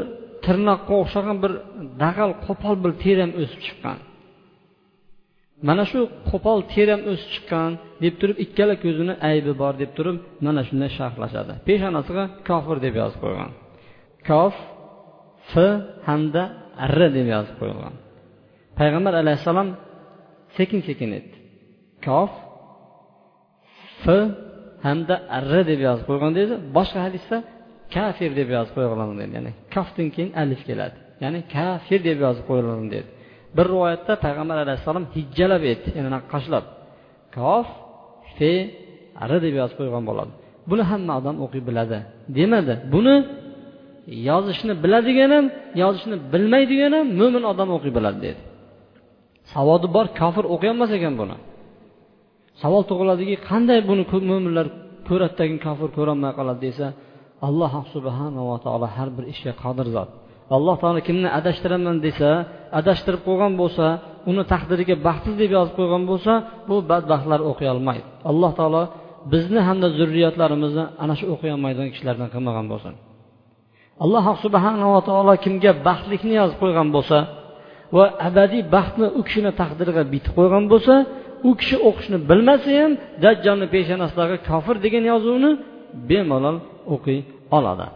tirnoqqa 0.45 0.93
o'xshagan 1.03 1.37
bir 1.43 1.51
dag'al 2.03 2.31
qo'pol 2.45 2.75
bir 2.83 2.91
teram 3.03 3.31
o'sib 3.41 3.59
chiqqan. 3.67 3.97
Mana 5.67 5.83
shu 5.91 5.99
qo'pol 6.29 6.59
teram 6.73 7.01
o'sib 7.11 7.29
chiqqan 7.33 7.71
deb 8.03 8.13
turib 8.21 8.37
ikkala 8.45 8.75
ko'zini 8.83 9.13
aybi 9.29 9.51
bor 9.61 9.73
deb 9.81 9.91
turib 9.97 10.17
mana 10.45 10.61
shunday 10.67 10.91
sharhlashadi. 10.97 11.53
Peshonasiga 11.67 12.23
kofir 12.49 12.77
deb 12.85 12.93
yozib 13.01 13.19
qo'ygan. 13.25 13.51
Kof 14.29 14.55
f 15.49 15.53
hamda 16.07 16.43
r 16.97 16.99
deb 17.17 17.27
yozib 17.35 17.55
qo'yilgan. 17.61 17.95
Payg'ambar 18.79 19.13
alayhissalom 19.21 19.69
sekin 20.57 20.79
sekin 20.87 21.09
aytdi. 21.17 21.35
Kof 22.07 22.31
f 24.03 24.05
hamda 24.85 25.15
r 25.49 25.53
deb 25.71 25.79
yozib 25.87 26.05
qo'ygan 26.09 26.31
deydi. 26.37 26.53
Boshqa 26.77 26.99
hadisda 27.07 27.37
kafir 27.95 28.31
deb 28.39 28.49
yozib 28.55 28.73
qo'yilgan 28.77 29.09
deydi. 29.19 29.33
Ya'ni 29.37 29.51
kofdan 29.75 30.07
keyin 30.15 30.31
alif 30.41 30.61
keladi. 30.69 30.97
Ya'ni 31.23 31.39
kafir 31.55 31.99
deb 32.09 32.17
yozib 32.25 32.45
qo'yilgan 32.49 32.87
deydi. 32.93 33.09
Bir 33.57 33.65
rivoyatda 33.73 34.13
payg'ambar 34.25 34.57
alayhissalom 34.65 35.05
hijjalab 35.15 35.63
aytdi. 35.71 35.89
Ya'ni 35.97 36.09
qoshlab. 36.33 36.65
kof 37.37 37.67
fe 38.37 38.51
r 39.29 39.31
deb 39.45 39.53
yozib 39.61 39.75
qo'ygan 39.79 40.03
bo'ladi. 40.09 40.31
Buni 40.69 40.83
hamma 40.91 41.13
odam 41.19 41.35
o'qiy 41.45 41.61
biladi. 41.69 41.97
Demadi. 42.37 42.73
Buni 42.93 43.15
yozishni 44.29 44.73
biladigan 44.83 45.31
ham 45.35 45.45
yozishni 45.81 46.15
bilmaydigan 46.33 46.91
ham 46.97 47.07
mo'min 47.19 47.43
odam 47.51 47.69
o'qiy 47.77 47.91
biladi 47.97 48.19
dedi. 48.27 48.41
Savodi 49.53 49.87
bor 49.95 50.05
kofir 50.19 50.45
o'qiyolmas 50.53 50.91
ekan 50.97 51.13
buni. 51.21 51.35
Savol 52.61 52.83
tug'iladiki 52.89 53.35
qanday 53.49 53.79
buni 53.89 54.03
mo'minlar 54.31 54.67
ko'radidagi 55.07 55.57
kofir 55.65 55.89
ko'rolmay 55.97 56.31
qoladi 56.39 56.61
desa 56.67 56.87
alloh 57.47 57.73
subhanava 57.93 58.55
taolo 58.65 58.87
har 58.95 59.09
bir 59.15 59.23
ishga 59.33 59.53
qodir 59.63 59.87
zot. 59.95 60.09
Alloh 60.57 60.75
taolo 60.81 60.99
kimni 61.07 61.29
adashtiraman 61.39 61.97
desa 62.07 62.29
adashtirib 62.79 63.21
qo'ygan 63.27 63.53
bo'lsa 63.61 63.85
uni 64.29 64.43
taqdiriga 64.53 64.95
baxtsiz 65.07 65.35
deb 65.41 65.51
yozib 65.57 65.73
qo'ygan 65.79 66.03
bo'lsa 66.11 66.33
bu 66.69 66.75
badbaxtlar 66.91 67.39
o'qiy 67.51 67.69
olmaydi. 67.73 68.07
Alloh 68.31 68.51
taolo 68.59 68.81
bizni 69.33 69.59
hamda 69.67 69.87
zurriyatlarimizni 69.99 70.83
ana 71.03 71.13
shu 71.19 71.25
o'qiy 71.33 71.51
olmaydigan 71.55 71.89
kishilardan 71.93 72.27
qilmagan 72.33 72.67
bo'lsin. 72.73 72.93
Alloh 74.03 74.25
subhanava 74.43 74.99
taolo 75.09 75.33
kimga 75.45 75.71
baxtlikni 75.87 76.33
yozib 76.41 76.57
qo'ygan 76.63 76.87
bo'lsa 76.95 77.17
va 77.95 78.05
abadiy 78.27 78.63
baxtni 78.75 79.07
u 79.19 79.21
kishini 79.27 79.51
taqdiriga 79.61 80.03
bitib 80.13 80.33
qo'ygan 80.37 80.63
bo'lsa 80.73 80.93
u 81.49 81.51
kishi 81.59 81.77
o'qishni 81.89 82.17
bilmasa 82.29 82.69
ham 82.79 82.91
dajjolni 83.23 83.67
peshonasidagi 83.75 84.37
kofir 84.49 84.75
degan 84.85 85.03
yozuvni 85.11 85.51
bemalol 86.09 86.57
o'qiy 86.95 87.19
oladi. 87.57 87.87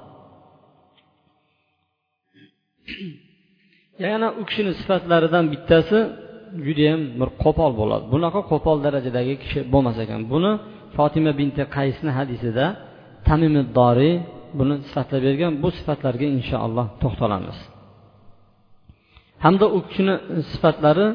Yana 4.06 4.28
u 4.40 4.44
kishini 4.50 4.72
sifatlaridan 4.80 5.46
bittasi 5.54 5.98
judayam 6.66 7.02
bir 7.20 7.30
qo'pol 7.44 7.72
bo'ladi. 7.82 8.06
Bunaqa 8.14 8.42
qo'pol 8.52 8.78
darajadagi 8.86 9.34
kishi 9.44 9.60
bo'lmas 9.74 9.98
ekan. 10.04 10.22
Buni 10.34 10.52
fotima 10.96 11.32
binti 11.40 11.64
qaysni 11.78 12.12
hadisida 12.20 12.66
tamimiddoriy 13.28 14.16
buni 14.60 14.76
sifatlab 14.88 15.22
bergan 15.28 15.54
bu 15.64 15.70
sifatlarga 15.78 16.28
inshaalloh 16.38 16.88
to'xtalamiz. 17.02 17.58
Hamda 19.44 19.66
u 19.78 19.80
kishini 19.88 20.16
sifatlari 20.52 21.08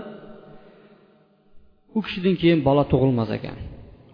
u 1.99 2.01
kishidan 2.07 2.35
keyin 2.41 2.61
bola 2.69 2.85
tug'ilmas 2.93 3.31
ekan. 3.39 3.57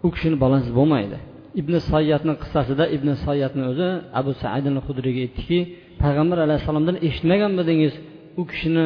U 0.05 0.07
kishini 0.15 0.37
bolasi 0.43 0.69
bo'lmaydi. 0.79 1.17
Ibn 1.61 1.73
soyatni 1.91 2.33
qissasida 2.41 2.85
ibn 2.95 3.09
soyatni 3.25 3.63
o'zi 3.71 3.89
abu 4.19 4.31
saidin 4.43 4.75
hudriyga 4.85 5.21
aytdiki 5.25 5.59
payg'ambar 6.03 6.37
alayhissalomdan 6.45 6.97
eshitmaganmidingiz? 7.07 7.93
U 8.41 8.43
kishini 8.51 8.85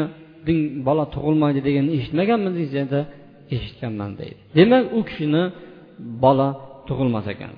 bola 0.88 1.05
tug'ilmaydi 1.15 1.60
deganini 1.67 1.91
eshitmaganmidingiz? 1.98 2.71
dedi. 2.79 3.00
Eshitganman 3.55 4.12
deydi. 4.19 4.39
Demak 4.57 4.83
u 4.98 5.00
kishini 5.10 5.43
bola 6.24 6.48
tug'ilmas 6.88 7.25
ekan. 7.33 7.53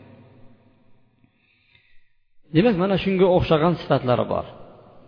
Demak 2.56 2.76
mana 2.84 2.96
shunga 3.04 3.28
o'xshagan 3.38 3.74
sifatlari 3.82 4.26
bor. 4.34 4.46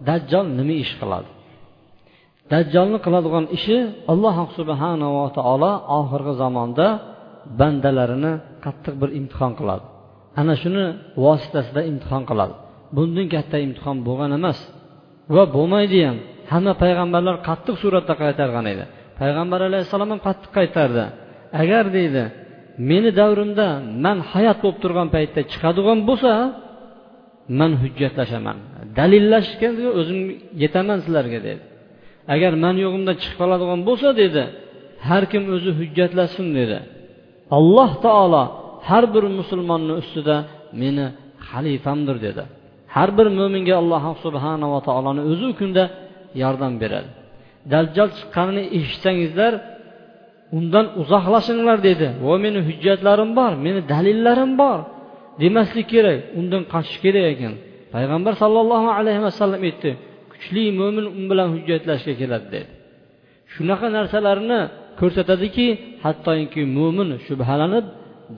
Dajjol 0.08 0.46
nima 0.60 0.76
ish 0.84 0.94
qiladi? 1.02 1.30
Dajjolni 2.52 3.00
qiladigan 3.06 3.46
ishi 3.58 3.78
alloh 4.12 4.38
subhanava 4.58 5.26
taolo 5.38 5.72
oxirgi 6.00 6.34
zamonda 6.42 6.88
bandalarini 7.60 8.34
qattiq 8.66 8.96
bir 9.02 9.10
imtihon 9.20 9.54
qiladi. 9.60 9.86
Ana 10.42 10.54
shuni 10.62 10.86
vositasida 11.24 11.82
imtihon 11.92 12.24
qiladi. 12.30 12.54
Bundan 12.96 13.28
katta 13.36 13.58
imtihon 13.68 13.98
bo'lgan 14.08 14.32
emas 14.40 14.60
va 15.36 15.44
bo'lmaydi 15.56 16.00
ham. 16.08 16.18
Hamma 16.52 16.74
payg'ambarlar 16.84 17.36
qattiq 17.48 17.76
suratda 17.84 18.14
qaytargan 18.24 18.66
edi. 18.74 18.84
Payg'ambar 19.20 19.60
alayhissalom 19.70 20.10
ham 20.14 20.22
qattiq 20.28 20.52
qaytardi. 20.58 21.04
Agar 21.62 21.86
deydi 21.98 22.24
meni 22.90 23.10
davrimda 23.20 23.68
man 24.06 24.18
hayot 24.32 24.58
bo'lib 24.64 24.78
turgan 24.84 25.08
paytda 25.16 25.42
chiqadigan 25.52 26.00
bo'lsa 26.10 26.32
man 27.60 27.72
hujjatlashaman. 27.82 28.58
Dalillashga 29.00 29.70
o'zim 30.00 30.20
yetaman 30.64 30.98
sizlarga 31.06 31.40
dedi. 31.48 31.64
Agar 32.34 32.54
man 32.64 32.76
yo'g'imda 32.84 33.14
chiqib 33.22 33.38
qoladigan 33.42 33.80
bo'lsa 33.88 34.10
dedi 34.22 34.44
har 35.08 35.24
kim 35.32 35.44
o'zi 35.56 35.72
hujjatlasin 35.80 36.48
dedi. 36.60 36.78
Alloh 37.58 37.92
taolo 38.06 38.44
har 38.90 39.04
bir 39.14 39.24
musulmonni 39.40 39.94
ustida 40.02 40.36
meni 40.82 41.06
xalifamdir 41.50 42.18
dedi. 42.28 42.44
Har 42.96 43.10
bir 43.18 43.28
mo'minga 43.40 43.76
alloh 43.82 44.04
subhanava 44.26 44.80
taoloni 44.88 45.22
o'zi 45.32 45.46
u 45.52 45.54
kunda 45.60 45.84
yordam 46.44 46.74
beradi. 46.82 47.10
Dajjal 47.74 48.10
chiqqanini 48.18 48.64
eshitsangizlar 48.78 49.54
undan 50.58 50.86
uzoqlashinglar 51.02 51.78
dedi. 51.90 52.08
Va 52.26 52.36
meni 52.46 52.60
hujjatlarim 52.68 53.30
bor 53.40 53.52
meni 53.66 53.80
dalillarim 53.92 54.52
bor. 54.62 54.80
Demaslik 55.42 55.88
kerak 55.94 56.20
undan 56.40 56.64
qochish 56.74 57.00
kerak 57.06 57.26
ekan. 57.34 57.54
Payg'ambar 57.94 58.34
sollallohu 58.44 58.90
alayhi 59.00 59.22
vasallam 59.28 59.62
aytdi 59.70 59.92
kuchli 60.32 60.64
mo'min 60.80 61.06
u 61.10 61.12
um 61.18 61.24
bilan 61.32 61.48
hujjatlashga 61.56 62.14
keladi 62.22 62.48
dedi. 62.56 62.68
Shunaqa 63.54 63.88
narsalarni 63.98 64.60
ko'rsatadiki 65.00 65.68
hattoki 66.06 66.62
mo'min 66.78 67.10
shubhalanib 67.28 67.86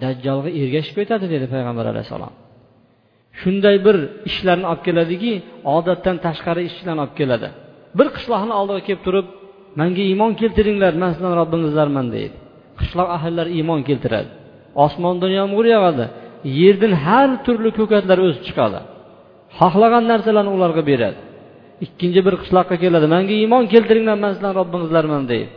dajjolga 0.04 0.50
ergashib 0.62 0.96
ketadi 1.00 1.26
dedi 1.34 1.46
payg'ambar 1.54 1.86
alayhissalom. 1.94 2.34
Shunday 3.40 3.76
bir 3.86 3.98
ishlarni 4.30 4.66
olib 4.72 4.82
keladiki 4.88 5.34
odatdan 5.76 6.16
tashqari 6.26 6.62
ishlarni 6.70 7.02
olib 7.06 7.16
keladi. 7.20 7.48
Bir 7.98 8.08
qishloqni 8.16 8.54
oldiga 8.60 8.82
kelib 8.88 9.02
turib 9.08 9.28
manga 9.80 10.04
iymon 10.12 10.32
keltiringlar 10.42 10.94
man 11.02 11.10
sizlarni 11.14 11.38
robbingizlarman 11.42 12.08
deydi. 12.16 12.36
Qishloq 12.80 13.10
ahillari 13.18 13.52
iymon 13.58 13.82
keltiradi. 13.90 14.30
Osmondan 14.86 15.32
yomg'ir 15.40 15.66
yog'adi. 15.76 16.06
Yerdan 16.60 16.94
har 17.06 17.30
turli 17.46 17.70
ko'katlar 17.80 18.18
o'sib 18.26 18.44
chiqadi. 18.48 18.80
Xohlagan 19.58 20.04
narsalarni 20.12 20.52
ularga 20.58 20.84
beradi. 20.92 21.20
Ikkinchi 21.86 22.22
bir 22.28 22.36
qishloqqa 22.42 22.76
keladi. 22.84 23.06
Manga 23.16 23.34
iymon 23.42 23.64
keltiringlar 23.74 24.18
man 24.24 24.32
sizlarni 24.36 24.58
robbingizlarman 24.62 25.24
deydi. 25.32 25.50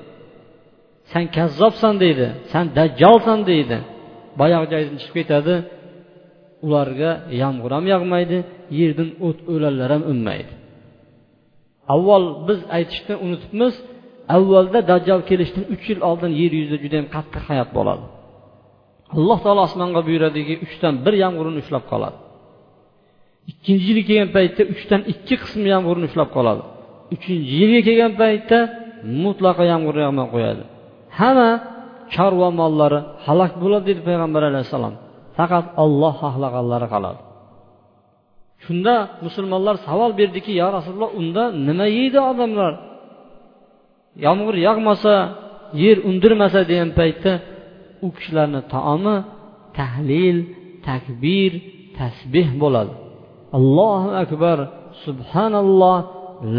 San 1.13 1.25
kazzobsan 1.37 1.95
deydi. 2.03 2.27
San 2.53 2.65
dajjolsan 2.79 3.41
deydi. 3.51 3.77
Boyagi 4.41 4.67
joydan 4.73 4.97
chiqib 5.03 5.15
ketadi. 5.21 5.55
Ularga 6.67 7.11
yomg'ir 7.43 7.71
ham 7.77 7.85
yog'maydi 7.95 8.39
yerdan 8.79 9.11
o't 9.27 9.39
o'lanlar 9.53 9.89
ham 9.95 10.03
unmaydi. 10.13 10.53
Avval 11.95 12.25
biz 12.49 12.61
aytishni 12.77 13.15
unutibmiz 13.25 13.75
avvalda 14.37 14.79
dajjol 14.91 15.21
kelishidan 15.31 15.65
uch 15.75 15.85
yil 15.91 16.01
oldin 16.11 16.33
yer 16.41 16.53
yuzida 16.59 16.79
judayam 16.85 17.07
qattiq 17.17 17.43
hayot 17.51 17.71
bo'ladi. 17.79 18.05
Alloh 19.17 19.39
taolo 19.45 19.63
osmonga 19.69 20.01
buyuradiki 20.09 20.55
uchdan 20.67 20.95
bir 21.05 21.15
yomg'irni 21.23 21.59
ushlab 21.63 21.85
qoladi. 21.93 22.19
Ikkinchi 23.51 23.85
yilga 23.91 24.05
kelgan 24.09 24.31
paytda 24.37 24.63
uchdan 24.75 25.01
ikki 25.13 25.35
qismi 25.43 25.69
yomg'irni 25.75 26.07
ushlab 26.11 26.31
qoladi. 26.37 26.63
Uchinchi 27.15 27.53
yilga 27.61 27.81
kelgan 27.89 28.13
paytda 28.23 28.59
mutlaqo 29.25 29.63
yomg'ir 29.73 29.97
yog'may 30.05 30.27
qo'yadi. 30.35 30.63
Hamma 31.19 31.51
chorva 32.15 32.49
mollari 32.61 33.01
halok 33.27 33.53
bo'ladi 33.63 33.85
dedi 33.91 34.01
payg'ambar 34.09 34.43
alayhissalom. 34.51 34.95
Faqat 35.37 35.67
olloh 35.85 36.15
xohlaganlari 36.23 36.89
qoladi. 36.95 37.21
Shunda 38.65 38.95
musulmonlar 39.27 39.77
savol 39.87 40.11
berdiki 40.21 40.53
yo 40.61 40.69
rasululloh 40.77 41.11
unda 41.21 41.45
nima 41.69 41.87
yeydi 41.99 42.19
odamlar? 42.31 42.73
Yomg'ir 44.27 44.57
yog'masa 44.69 45.15
yer 45.83 45.97
undirmasa 46.11 46.61
degan 46.71 46.91
paytda 46.99 47.33
u 48.05 48.09
kishilarni 48.17 48.61
taomi 48.75 49.17
tahlil 49.79 50.37
takbir 50.89 51.53
tasbeh 51.99 52.49
bo'ladi. 52.63 52.95
Allohu 53.59 54.09
akbar 54.23 54.59
subhanalloh 55.05 55.99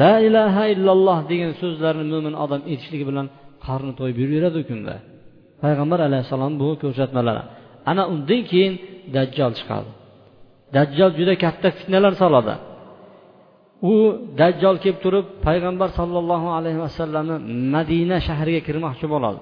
la 0.01 0.13
ilaha 0.27 0.63
illalloh 0.73 1.17
degan 1.31 1.51
so'zlarni 1.61 2.05
mo'min 2.13 2.33
odam 2.43 2.61
aytishligi 2.71 3.05
bilan 3.09 3.27
qorni 3.65 3.91
to'yib 3.99 4.17
yuraveradi 4.21 4.57
u 4.61 4.63
kunda. 4.69 4.95
Payg'ambar 5.63 5.99
alayhissalom 6.07 6.53
bu 6.61 6.69
ko'rsatmalari 6.83 7.43
ana 7.91 8.03
undan 8.13 8.41
keyin 8.51 8.73
dajjol 9.15 9.51
chiqadi. 9.59 9.89
Dajjol 10.75 11.11
juda 11.19 11.33
katta 11.43 11.67
fitnalar 11.77 12.13
soladi. 12.23 12.53
U 13.91 13.93
dajjol 14.41 14.75
kelib 14.83 14.99
turib 15.05 15.25
payg'ambar 15.47 15.89
sollallohu 15.99 16.47
alayhi 16.57 16.79
vasallamni 16.85 17.35
madina 17.75 18.17
shahriga 18.27 18.61
kirmoqchi 18.67 19.05
bo'ladi. 19.13 19.39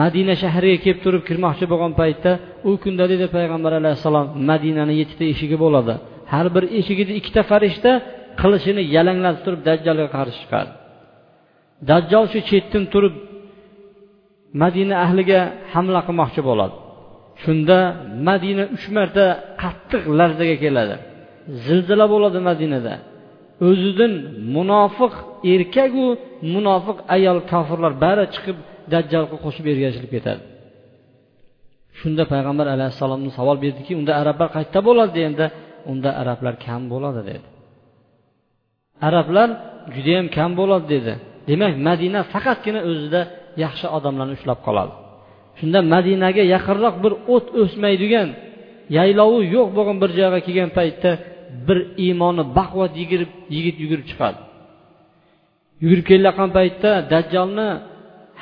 Madina 0.00 0.34
shahriga 0.42 0.78
kelib 0.84 1.00
turib 1.04 1.22
kirmoqchi 1.28 1.64
bo'lgan 1.72 1.92
paytda 2.00 2.30
u 2.68 2.70
kunda 2.82 3.04
dedi 3.12 3.26
payg'ambar 3.36 3.72
alayhissalom 3.80 4.26
madinani 4.50 4.94
yettita 5.00 5.24
eshigi 5.32 5.56
bo'ladi. 5.64 5.94
Har 6.32 6.46
bir 6.54 6.64
eshigida 6.78 7.12
ikkita 7.20 7.42
farishta 7.50 7.90
qilichini 8.40 8.82
yalanglatib 8.96 9.42
turib 9.46 9.60
dajjolga 9.68 10.06
qarshi 10.16 10.38
chiqadi. 10.42 10.70
Dajjol 11.90 12.24
shu 12.32 12.38
chetdan 12.50 12.84
turib 12.92 13.14
madina 14.62 14.94
ahliga 15.04 15.40
hamla 15.72 16.00
qilmoqchi 16.06 16.40
bo'ladi. 16.48 16.74
Shunda 17.42 17.78
madina 18.28 18.64
uch 18.76 18.86
marta 18.96 19.24
qattiq 19.62 20.02
larzaga 20.18 20.56
keladi. 20.64 20.94
Zilzila 21.64 22.06
bo'ladi 22.14 22.38
madinada. 22.50 22.94
O'zidan 23.68 24.12
munofiq 24.56 25.12
erkaku 25.54 26.06
munofiq 26.54 26.98
ayol 27.16 27.38
kofirlar 27.50 27.92
bari 28.04 28.24
chiqib 28.34 28.58
dajjolga 28.92 29.36
qo'shib 29.44 29.66
ergashilib 29.72 30.10
ketadi. 30.16 30.42
Shunda 32.00 32.24
payg'ambar 32.32 32.66
alayhissalomni 32.74 33.30
savol 33.38 33.56
berdiki 33.64 33.92
unda 34.00 34.12
arablar 34.20 34.48
qayerda 34.56 34.80
bo'ladi? 34.88 35.12
deganda 35.18 35.46
unda 35.90 36.10
arablar 36.22 36.54
kam 36.66 36.82
bo'ladi 36.92 37.20
dedi. 37.30 37.46
Arablar 39.08 39.48
judayam 39.94 40.26
kam 40.36 40.50
bo'ladi 40.60 40.86
dedi. 40.94 41.12
Demak 41.48 41.72
madina 41.88 42.20
faqatgina 42.32 42.80
o'zida 42.90 43.20
yaxshi 43.64 43.86
odamlarni 43.96 44.34
ushlab 44.38 44.60
qoladi. 44.66 44.92
Shunda 45.58 45.78
madinaga 45.94 46.42
yaqinroq 46.54 46.94
bir 47.04 47.12
o't 47.34 47.46
o'smaydigan 47.60 48.28
yaylovi 48.98 49.40
yo'q 49.54 49.68
bo'lgan 49.76 49.96
bir 50.02 50.10
joyga 50.18 50.40
kelgan 50.46 50.70
paytda 50.78 51.10
bir 51.66 51.78
iymoni 52.04 52.44
baquvvat 52.58 52.92
yigirib 53.00 53.30
yigit 53.54 53.76
yugurib 53.82 54.06
chiqadi. 54.10 54.38
Yugurib 55.82 56.06
kelayotgan 56.10 56.50
paytda 56.58 56.90
dajjolni 57.12 57.68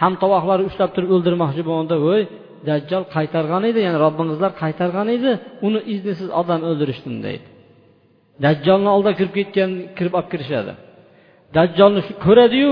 hamtovoqlari 0.00 0.62
ushlab 0.68 0.90
turib 0.96 1.10
o'ldirmoqchi 1.16 1.62
bo'lganda 1.68 1.96
voy 2.06 2.22
dajjol 2.68 3.04
qaytargan 3.16 3.62
edi 3.70 3.80
ya'ni 3.86 3.98
robbimizlar 4.04 4.50
qaytargan 4.62 5.08
edi 5.16 5.30
uni 5.66 5.80
iznisiz 5.92 6.28
odam 6.40 6.60
o'ldirishdim 6.68 7.16
deydi. 7.26 7.46
Dajjolni 8.44 8.90
oldiga 8.96 9.14
kirib 9.18 9.34
ketgan 9.38 9.70
kirib 9.96 10.14
olib 10.18 10.28
kirishadi. 10.32 10.72
Dajjolni 11.56 12.00
ko'radiyu 12.26 12.70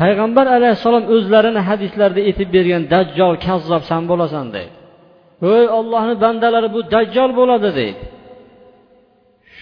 payg'ambar 0.00 0.46
alayhissalom 0.56 1.04
o'zlarini 1.14 1.60
hadislarida 1.68 2.20
aytib 2.28 2.48
bergan 2.56 2.82
dajjol 2.94 3.34
kazzob 3.46 3.82
san 3.90 4.02
bo'lasan 4.10 4.46
deydi. 4.56 4.72
Voy 5.44 5.64
ollohni 5.78 6.14
bandalari 6.24 6.68
bu 6.76 6.80
dajjol 6.94 7.30
bo'ladi 7.40 7.70
deydi. 7.80 8.02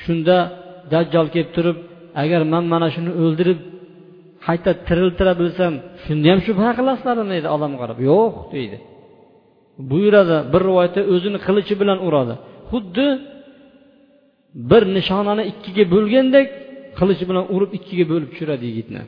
Shunda 0.00 0.36
dajjol 0.94 1.26
kelib 1.34 1.50
turib 1.56 1.78
agar 2.22 2.40
man 2.52 2.64
mana 2.72 2.88
shuni 2.94 3.10
o'ldirib 3.22 3.60
qayta 4.48 4.70
tiriltira 4.86 5.32
bilsam 5.40 5.72
shunda 6.04 6.26
ham 6.32 6.40
shubha 6.46 6.70
qilasizlarmi 6.78 7.26
deydi 7.34 7.48
odamga 7.56 7.78
qarab. 7.82 7.98
Yo'q 8.10 8.34
deydi. 8.54 8.76
Buyuradi 9.90 10.36
bir 10.52 10.60
rivoyatda 10.68 11.00
o'zini 11.14 11.38
qilichi 11.46 11.74
bilan 11.82 11.98
uradi. 12.08 12.34
Xuddi 12.70 13.06
bir 14.70 14.82
nishonani 14.96 15.42
ikkiga 15.52 15.84
bo'lgandek 15.94 16.46
qilichi 16.98 17.24
bilan 17.30 17.44
urib 17.54 17.70
ikkiga 17.78 18.04
bo'lib 18.12 18.28
tushiradi 18.32 18.64
yigitni. 18.70 19.02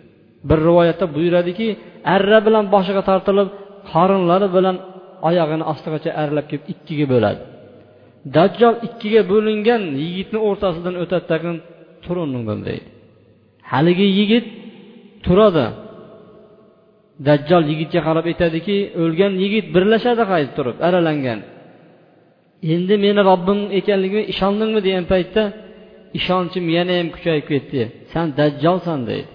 Bir 0.49 0.59
rivoyatda 0.69 1.07
buyuradiki 1.17 1.69
arra 2.15 2.39
bilan 2.47 2.65
boshiga 2.75 3.03
tortilib 3.11 3.49
qorinlari 3.93 4.49
bilan 4.57 4.77
oyog'ini 5.29 5.65
ostigacha 5.73 6.11
arralab 6.21 6.47
kelib 6.51 6.65
ikkiga 6.73 7.07
bo'ladi. 7.13 7.41
Dajjol 8.37 8.75
ikkiga 8.87 9.23
bo'lingan 9.33 9.83
yigitni 10.05 10.39
o'rtasidan 10.49 10.95
o'tadi 11.03 11.25
tag'in 11.33 11.57
tur 12.05 12.17
deydi. 12.69 12.89
Haligi 13.73 14.09
yigit 14.19 14.47
turadi. 15.27 15.67
Dajjol 17.27 17.65
yigitga 17.71 18.01
qarab 18.07 18.27
aytadiki 18.31 18.77
o'lgan 19.03 19.33
yigit 19.43 19.67
birlashadi 19.75 20.25
qaytib 20.33 20.53
turib 20.59 20.77
aralangan. 20.89 21.41
Endi 22.75 22.95
meni 23.05 23.21
robbim 23.31 23.61
ekanligimga 23.79 24.25
ishondingmi 24.33 24.81
degan 24.87 25.05
paytda 25.13 25.43
ishonchim 26.19 26.65
yana 26.77 26.93
ham 26.99 27.09
kuchayib 27.17 27.47
ketdi. 27.53 27.81
San 28.13 28.27
dajjolsan 28.39 29.01
deydi. 29.11 29.29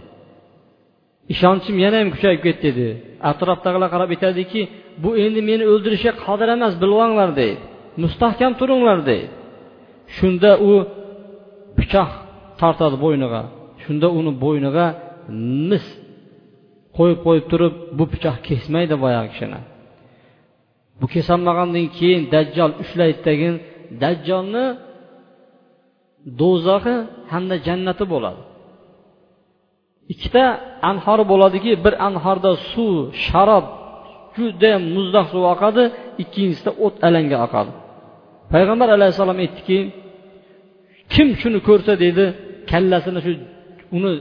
Ishonchim 1.33 1.75
yana 1.85 1.97
ham 2.01 2.09
kuchayib 2.15 2.41
ketdi 2.47 2.69
dedi. 2.77 2.87
Atrofdagilar 3.31 3.89
qarab 3.93 4.09
aytadiki 4.15 4.61
bu 5.03 5.09
endi 5.23 5.39
meni 5.49 5.63
o'ldirishga 5.71 6.11
qodir 6.25 6.47
emas 6.55 6.73
bilib 6.81 6.97
olinglar 7.03 7.29
deydi. 7.39 7.61
Mustahkam 8.03 8.51
turinglar 8.59 8.99
deydi. 9.09 9.27
Shunda 10.15 10.51
u 10.69 10.71
pichoq 11.77 12.09
tortadi 12.61 12.97
bo'yniga. 13.05 13.41
Shunda 13.83 14.07
uni 14.19 14.31
bo'yniga 14.43 14.85
mis. 15.69 15.85
Qo'yib 16.97 17.19
qo'yib 17.25 17.45
turib 17.51 17.73
bu 17.97 18.03
pichoq 18.13 18.37
kesmaydi 18.47 18.95
boyagi 19.03 19.29
kishini. 19.33 19.59
Bu 20.99 21.05
kesolmagandan 21.13 21.87
keyin 21.97 22.21
dajjol 22.33 22.71
ushlaydidagin 22.83 23.55
dajjolni 24.03 24.65
do'zaxi 26.39 26.95
hamda 27.31 27.55
jannati 27.67 28.05
bo'ladi. 28.13 28.41
Ikkita 30.13 30.43
anhor 30.89 31.19
bo'ladiki 31.31 31.71
bir 31.85 31.93
anhorda 32.07 32.51
suv 32.71 32.95
sharob 33.25 33.65
judayam 34.37 34.83
muzdoq 34.95 35.25
suv 35.33 35.43
oqadi 35.53 35.83
ikkinchisida 36.23 36.71
o't 36.85 36.95
alanga 37.07 37.37
oqadi. 37.45 37.71
Payg'ambar 38.53 38.89
alayhissalom 38.97 39.37
aytdiki 39.43 39.77
kim 41.13 41.27
shuni 41.41 41.59
ko'rsa 41.67 41.93
deydi 42.03 42.25
kallasini 42.71 43.19
shu 43.25 43.31
uni 43.97 44.11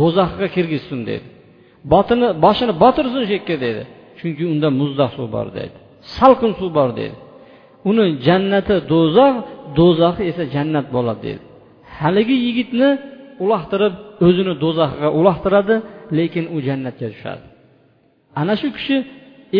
do'zaxga 0.00 0.46
kirgizsin 0.54 1.00
dedi. 1.10 1.26
Botini 1.92 2.28
boshini 2.44 2.74
botirsin 2.82 3.22
shu 3.28 3.32
yerga 3.36 3.56
dedi. 3.66 3.82
Chunki 4.18 4.44
unda 4.52 4.68
muzdoq 4.80 5.10
suv 5.16 5.26
bor 5.36 5.46
dedi. 5.58 5.76
Salqin 6.16 6.52
suv 6.60 6.70
bor 6.78 6.90
dedi. 7.00 7.16
Uni 7.90 8.04
jannati 8.26 8.76
do'zax 8.92 9.34
do'zaxi 9.78 10.22
esa 10.30 10.44
jannat 10.54 10.86
bo'ladi 10.96 11.20
dedi. 11.28 11.42
Haligi 11.98 12.36
yigitni 12.46 12.88
uloqtirib 13.44 13.94
o'zini 14.26 14.54
do'zaxga 14.64 15.08
uloqtiradi 15.18 15.76
lekin 16.18 16.44
u 16.54 16.56
jannatga 16.68 17.06
tushadi. 17.14 17.44
Ana 18.40 18.54
shu 18.60 18.68
kishi 18.76 18.96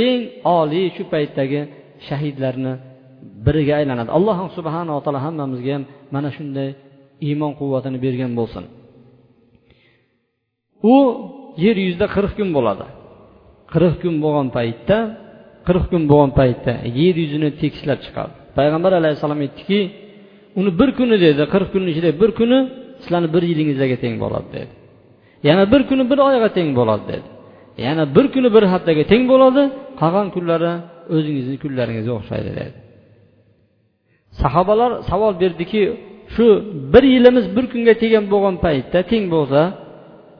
eng 0.04 0.20
oliy 0.58 0.86
shu 0.96 1.02
paytdagi 1.12 1.60
shahidlarni 2.06 2.72
biriga 3.46 3.74
aylanadi. 3.80 4.10
Alloh 4.18 4.38
subhanava 4.56 5.00
taolo 5.04 5.20
hammamizga 5.26 5.72
ham 5.76 5.84
mana 6.14 6.28
shunday 6.36 6.68
iymon 7.28 7.52
quvvatini 7.60 7.98
bergan 8.04 8.32
bo'lsin. 8.40 8.64
U 10.82 10.96
yer 11.64 11.76
yuzida 11.86 12.06
qirq 12.16 12.32
kun 12.38 12.48
bo'ladi. 12.56 12.86
Qirq 13.72 13.94
kun 14.02 14.14
bo'lgan 14.24 14.48
paytda 14.56 14.98
qirq 15.66 15.84
kun 15.92 16.02
bo'lgan 16.10 16.32
paytda 16.40 16.72
yer 17.00 17.14
yuzini 17.22 17.48
tekislab 17.62 17.98
chiqadi. 18.04 18.34
Payg'ambar 18.58 18.92
alayhissalom 19.00 19.40
aytdiki 19.46 19.80
uni 20.58 20.70
bir 20.80 20.90
kuni 20.98 21.16
dedi 21.26 21.42
qirq 21.54 21.68
kunni 21.74 21.88
ichida 21.92 22.10
bir 22.20 22.30
kuni 22.38 22.58
sizlarni 23.02 23.28
bir 23.34 23.42
yilingizga 23.50 23.96
teng 24.04 24.14
bo'ladi 24.22 24.48
dedi. 24.56 24.72
Yana 25.48 25.64
bir 25.72 25.82
kuni 25.88 26.04
bir 26.10 26.18
oyga 26.28 26.48
teng 26.58 26.70
bo'ladi 26.78 27.04
dedi. 27.12 27.26
Yana 27.86 28.04
bir 28.16 28.26
kuni 28.34 28.48
bir 28.56 28.64
haftaga 28.72 29.04
teng 29.12 29.24
bo'ladi 29.32 29.62
qolgan 30.00 30.28
kunlari 30.34 30.72
o'zingizni 31.14 31.56
kunlaringizga 31.64 32.12
o'xshaydi 32.18 32.50
dedi. 32.60 32.76
Sahobalar 34.42 34.90
savol 35.10 35.32
berdiki 35.42 35.82
shu 36.34 36.46
bir 36.92 37.04
yilimiz 37.14 37.46
bir 37.56 37.64
kunga 37.72 37.94
tegan 38.02 38.24
bo'lgan 38.32 38.56
paytda 38.64 38.98
teng 39.10 39.24
bo'lsa 39.34 39.60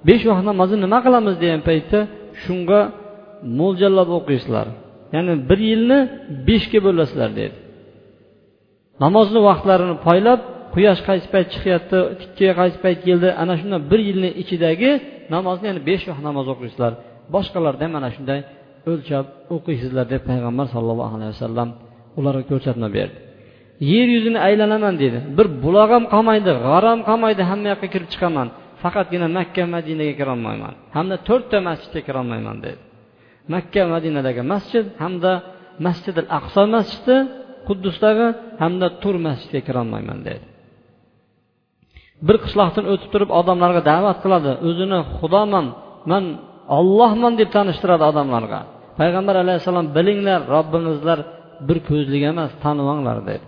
besh 0.09 0.25
vaqt 0.29 0.45
namozni 0.51 0.77
nima 0.85 0.99
qilamiz 1.07 1.35
degan 1.43 1.61
paytda 1.69 1.99
shunga 2.43 2.81
mo'ljallab 3.61 4.09
o'qiysizlar 4.19 4.67
ya'ni 5.15 5.35
bir 5.49 5.61
yilni 5.71 5.99
beshga 6.49 6.79
bo'lasizlar 6.87 7.31
dedi. 7.41 7.57
Namozni 9.05 9.41
vaqtlarini 9.49 9.97
poylab 10.07 10.41
quyosh 10.75 11.01
qaysi 11.09 11.27
payt 11.35 11.49
chiqyapti 11.55 11.99
tikkaga 12.21 12.55
qaysi 12.61 12.79
payt 12.85 12.99
keldi 13.07 13.29
ana 13.43 13.55
shundan 13.61 13.81
bir 13.91 14.01
yilni 14.09 14.31
ichidagi 14.43 14.91
namozni 15.35 15.65
ya'ni 15.71 15.83
besh 15.91 16.05
vaqt 16.11 16.23
namoz 16.29 16.47
o'qiysizlar 16.55 16.93
boshqalarda 17.35 17.83
ham 17.87 17.93
mana 17.97 18.09
shunday 18.17 18.41
o'lchab 18.91 19.25
o'qiysizlar 19.55 20.05
deb 20.13 20.23
payg'ambar 20.31 20.67
sollallohu 20.75 21.15
alayhi 21.19 21.33
vasallam 21.35 21.69
ularga 22.19 22.45
ko'rsatma 22.51 22.89
berdi. 22.97 23.19
Yer 23.93 24.09
yuzini 24.17 24.39
aylanaman 24.49 24.95
dedi. 25.03 25.19
Bir 25.37 25.47
buloq 25.65 25.91
ham 25.97 26.05
qolmaydi 26.15 26.51
g'ar 26.67 26.85
ham 26.91 27.01
qolmaydi 27.09 27.43
hamma 27.51 27.67
yoqqa 27.73 27.89
kirib 27.95 28.09
chiqaman. 28.15 28.49
Faqatgina 28.83 29.27
makka 29.39 29.63
madinaga 29.75 30.15
kirolmayman. 30.21 30.75
Hamda 30.97 31.17
to'rtta 31.29 31.59
masjidga 31.69 32.01
kirolmayman 32.09 32.57
dedi. 32.65 32.81
Makka 33.55 33.83
madinadagi 33.95 34.43
masjid 34.55 34.85
hamda 35.03 35.33
masjid 35.87 36.15
al 36.23 36.29
aqso 36.39 36.63
masjidi 36.77 37.17
quddusdagi 37.69 38.27
hamda 38.63 38.87
tur 39.03 39.17
masjidga 39.29 39.61
kirolmayman 39.69 40.19
dedi. 40.29 40.45
Bir 42.27 42.37
qishloqdan 42.45 42.85
o'tib 42.93 43.11
turib 43.15 43.31
odamlarga 43.41 43.81
da'vat 43.93 44.19
qiladi. 44.25 44.53
O'zini 44.69 44.99
xudoman 45.19 45.67
man 46.11 46.25
ollohman 46.79 47.33
deb 47.41 47.49
tanishtiradi 47.57 48.05
odamlarga. 48.11 48.61
Payg'ambar 49.01 49.37
alayhissalom 49.45 49.87
bilinglar 49.97 50.41
robbimizlar 50.55 51.19
bir 51.69 51.79
ko'zlik 51.89 52.23
emas 52.33 52.53
tanivanglar 52.65 53.19
dedi. 53.31 53.47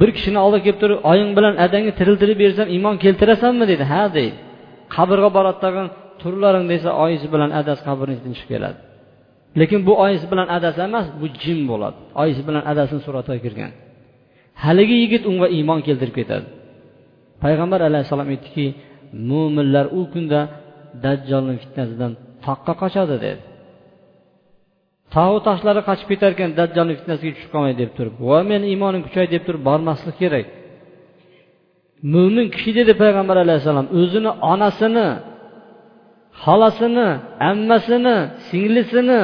Bir 0.00 0.08
kishini 0.16 0.38
oldiga 0.44 0.62
kelib 0.66 0.78
turib 0.82 0.98
oying 1.10 1.30
bilan 1.38 1.54
adangni 1.64 1.92
tiriltirib 1.98 2.38
bersam 2.44 2.66
iymon 2.74 2.94
keltirasanmi 3.04 3.64
dedi. 3.72 3.84
Ha 3.92 4.02
deydi. 4.16 4.36
Qabrga 4.94 5.28
boradi 5.36 5.58
tag'in 5.64 5.86
turlaring 6.22 6.66
desa 6.72 6.90
oyisi 7.04 7.26
bilan 7.34 7.50
adasi 7.60 7.80
qabrni 7.88 8.12
ichidan 8.16 8.34
chiqib 8.38 8.50
keladi. 8.54 8.78
Lekin 9.60 9.80
bu 9.88 9.92
oyisi 10.04 10.26
bilan 10.32 10.48
adasi 10.56 10.78
emas 10.88 11.06
bu 11.20 11.26
jin 11.42 11.60
bo'ladi. 11.70 11.98
Oyisi 12.22 12.42
bilan 12.48 12.62
adasini 12.72 13.00
suratiga 13.06 13.38
kirgan. 13.44 13.72
Haligi 14.64 14.96
yigit 15.02 15.22
unga 15.30 15.48
iymon 15.56 15.80
keltirib 15.86 16.14
ketadi. 16.20 16.46
Payg'ambar 17.42 17.80
alayhissalom 17.88 18.28
aytdiki 18.34 18.66
mo'minlar 19.30 19.86
u 19.98 20.00
kunda 20.12 20.40
dajjolni 21.04 21.54
fitnasidan 21.62 22.12
toqqa 22.46 22.72
qochadi 22.82 23.16
dedi. 23.26 23.40
Tog'u 25.14 25.38
toshlari 25.46 25.80
qochib 25.88 26.06
ketar 26.12 26.30
ekan 26.36 26.50
dajjolni 26.58 26.94
fitnasiga 26.98 27.32
tushib 27.36 27.50
qolmay 27.54 27.74
deb 27.82 27.90
turib 27.96 28.14
va 28.28 28.38
men 28.50 28.62
iymonim 28.70 29.02
kuchay 29.06 29.26
deb 29.34 29.42
turib 29.46 29.62
bormaslik 29.68 30.16
kerak. 30.22 30.46
Mo'min 32.12 32.46
kishi 32.54 32.70
dedi 32.78 32.92
payg'ambar 33.02 33.36
alayhissalom 33.44 33.86
o'zini 34.00 34.30
onasini 34.52 35.08
xolasini 36.42 37.08
ammasini 37.50 38.16
singlisini 38.48 39.20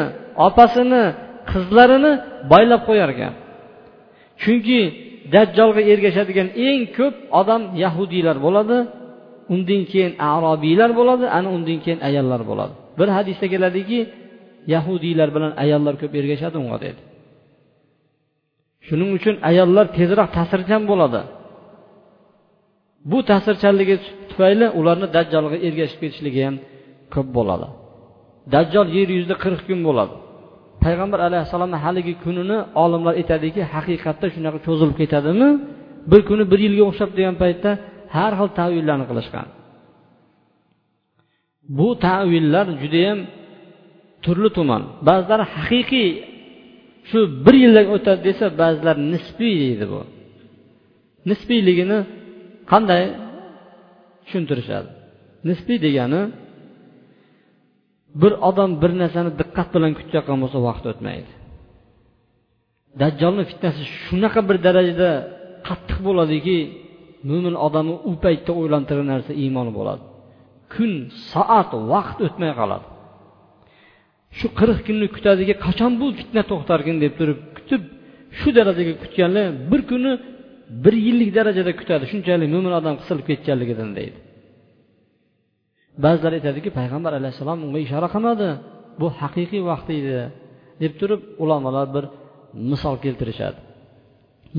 opasini 0.46 1.02
qizlarini 1.50 2.12
boylab 2.52 2.82
qo'yar 2.88 3.08
ekan 3.14 3.32
chunki 4.42 4.80
dajjolga 5.34 5.82
ergashadigan 5.92 6.48
eng 6.68 6.80
ko'p 6.96 7.14
odam 7.40 7.62
yahudiylar 7.82 8.36
bo'ladi 8.46 8.76
undan 9.54 9.82
keyin 9.90 10.12
arobiylar 10.32 10.90
bo'ladi 10.98 11.24
ana 11.36 11.48
undan 11.56 11.78
keyin 11.84 12.00
ayollar 12.08 12.40
bo'ladi. 12.50 12.74
Bir 12.98 13.08
hadisda 13.16 13.46
keladiki 13.54 13.98
yahudiylar 14.72 15.28
bilan 15.36 15.52
ayollar 15.64 15.94
ko'p 16.02 16.12
ergashadi 16.20 16.56
unga 16.62 16.78
dedi. 16.86 17.00
Shuning 18.86 19.10
uchun 19.18 19.34
ayollar 19.50 19.86
tezroq 19.98 20.28
ta'sirchan 20.36 20.82
bo'ladi. 20.90 21.20
Bu 23.10 23.18
ta'sirchanligi 23.30 23.96
tufayli 24.30 24.66
ularni 24.78 25.06
dajjolga 25.16 25.56
ergashib 25.66 25.98
ketishligi 26.02 26.40
ham 26.46 26.56
ko'p 27.14 27.28
bo'ladi. 27.38 27.66
Dajjol 28.54 28.86
yer 28.96 29.08
yuzida 29.16 29.36
qirq 29.44 29.60
kun 29.68 29.80
bo'ladi. 29.88 30.14
Payg'ambar 30.84 31.20
alayhissalomni 31.28 31.78
haligi 31.84 32.14
kunini 32.24 32.58
olimlar 32.84 33.14
aytadiki 33.20 33.62
haqiqatda 33.74 34.26
shunaqa 34.34 34.58
cho'zilib 34.66 34.96
ketadimi? 35.02 35.48
Bir 36.10 36.20
kuni 36.28 36.44
bir 36.52 36.60
yilga 36.66 36.84
o'xshab 36.90 37.10
degan 37.18 37.36
paytda 37.42 37.70
har 38.16 38.32
xil 38.38 38.48
tavillarni 38.60 39.06
qilishgan. 39.10 39.46
Bu 41.78 41.88
tavillar 42.06 42.66
judayam 42.82 43.18
turli 44.24 44.50
tuman. 44.56 44.82
Ba'zilari 45.08 45.44
haqiqiy 45.56 46.10
shu 47.08 47.18
bir 47.44 47.54
yildan 47.64 47.86
o'tadi 47.96 48.20
desa 48.28 48.46
ba'zilar 48.62 48.96
nisbiy 49.12 49.54
deydi 49.64 49.86
bu. 49.92 50.00
Nisbiyligini 51.30 51.98
qanday 52.72 53.02
tushuntirishadi? 54.24 54.88
Nisbiy 55.48 55.78
degani 55.86 56.22
bir 58.22 58.32
odam 58.48 58.70
bir 58.82 58.92
narsani 59.02 59.30
diqqat 59.40 59.68
bilan 59.74 59.92
kutayotgan 59.98 60.38
bo'lsa 60.42 60.58
vaqt 60.68 60.84
o'tmaydi. 60.92 61.32
Dajjolni 63.00 63.44
fitnasi 63.50 63.80
shunaqa 64.04 64.40
bir 64.48 64.56
darajada 64.66 65.10
qattiq 65.68 65.98
bo'ladiki 66.08 66.58
mo'min 67.30 67.54
odamni 67.66 67.96
u 68.10 68.12
paytda 68.24 68.52
o'ylantirgan 68.60 69.08
narsa 69.14 69.32
iymoni 69.42 69.72
bo'ladi. 69.78 70.02
Kun 70.74 70.92
soat 71.30 71.70
vaqt 71.92 72.18
o'tmay 72.26 72.52
qoladi. 72.60 72.86
Shu 74.38 74.46
qirq 74.58 74.78
kunni 74.86 75.06
kutadiki 75.16 75.54
qachon 75.66 75.92
bu 76.00 76.06
fitna 76.18 76.42
to'xtarkin 76.50 76.96
deb 77.04 77.12
turib 77.18 77.38
kutib 77.56 77.82
shu 78.38 78.48
darajaga 78.58 78.94
kutganlar 79.02 79.46
bir 79.70 79.80
kuni 79.90 80.12
bir 80.84 80.94
yillik 81.06 81.30
darajada 81.38 81.72
kutadi. 81.80 82.04
Shunchalik 82.12 82.48
mo'min 82.54 82.72
odam 82.80 82.94
qisilib 83.00 83.24
ketganligidan 83.30 83.90
deydi. 83.98 84.18
Ba'zilar 86.04 86.32
aytadiki 86.38 86.70
payg'ambar 86.78 87.12
alayhissalom 87.20 87.58
unga 87.66 87.80
ishora 87.86 88.08
qilmadi. 88.14 88.48
Bu 89.00 89.06
haqiqiy 89.20 89.62
vaqt 89.70 89.88
edi 89.98 90.14
deb 90.82 90.92
turib 91.00 91.20
ulamolar 91.42 91.86
bir 91.94 92.04
misol 92.70 92.96
keltirishadi. 93.04 93.58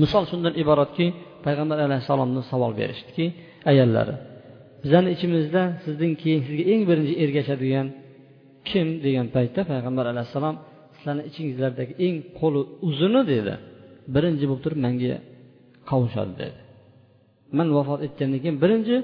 Misol 0.02 0.24
shundan 0.30 0.54
iboratki 0.62 1.06
payg'ambar 1.46 1.78
alayhissalomni 1.86 2.42
savol 2.50 2.72
berishdiki 2.80 3.24
ayollari 3.70 4.14
bizani 4.84 5.08
ichimizda 5.16 5.62
sizdan 5.84 6.12
keyin 6.22 6.40
sizga 6.46 6.64
eng 6.72 6.82
birinchi 6.90 7.14
ergashadigan 7.24 7.86
kim 8.68 8.86
degan 9.04 9.26
paytda 9.36 9.60
payg'ambar 9.70 10.04
alayhissalom 10.12 10.56
sizlarni 10.96 11.22
ichingizlardagi 11.30 11.92
eng 12.06 12.16
qo'li 12.38 12.60
uzuni 12.88 13.22
dedi. 13.32 13.54
Birinchi 14.14 14.44
bo'lib 14.48 14.62
turib 14.64 14.80
manga 14.86 15.16
qovushadi 15.90 16.32
dedi. 16.42 16.58
Man 17.56 17.68
vafot 17.78 18.00
etgandan 18.06 18.40
keyin 18.42 18.58
birinchi 18.64 18.96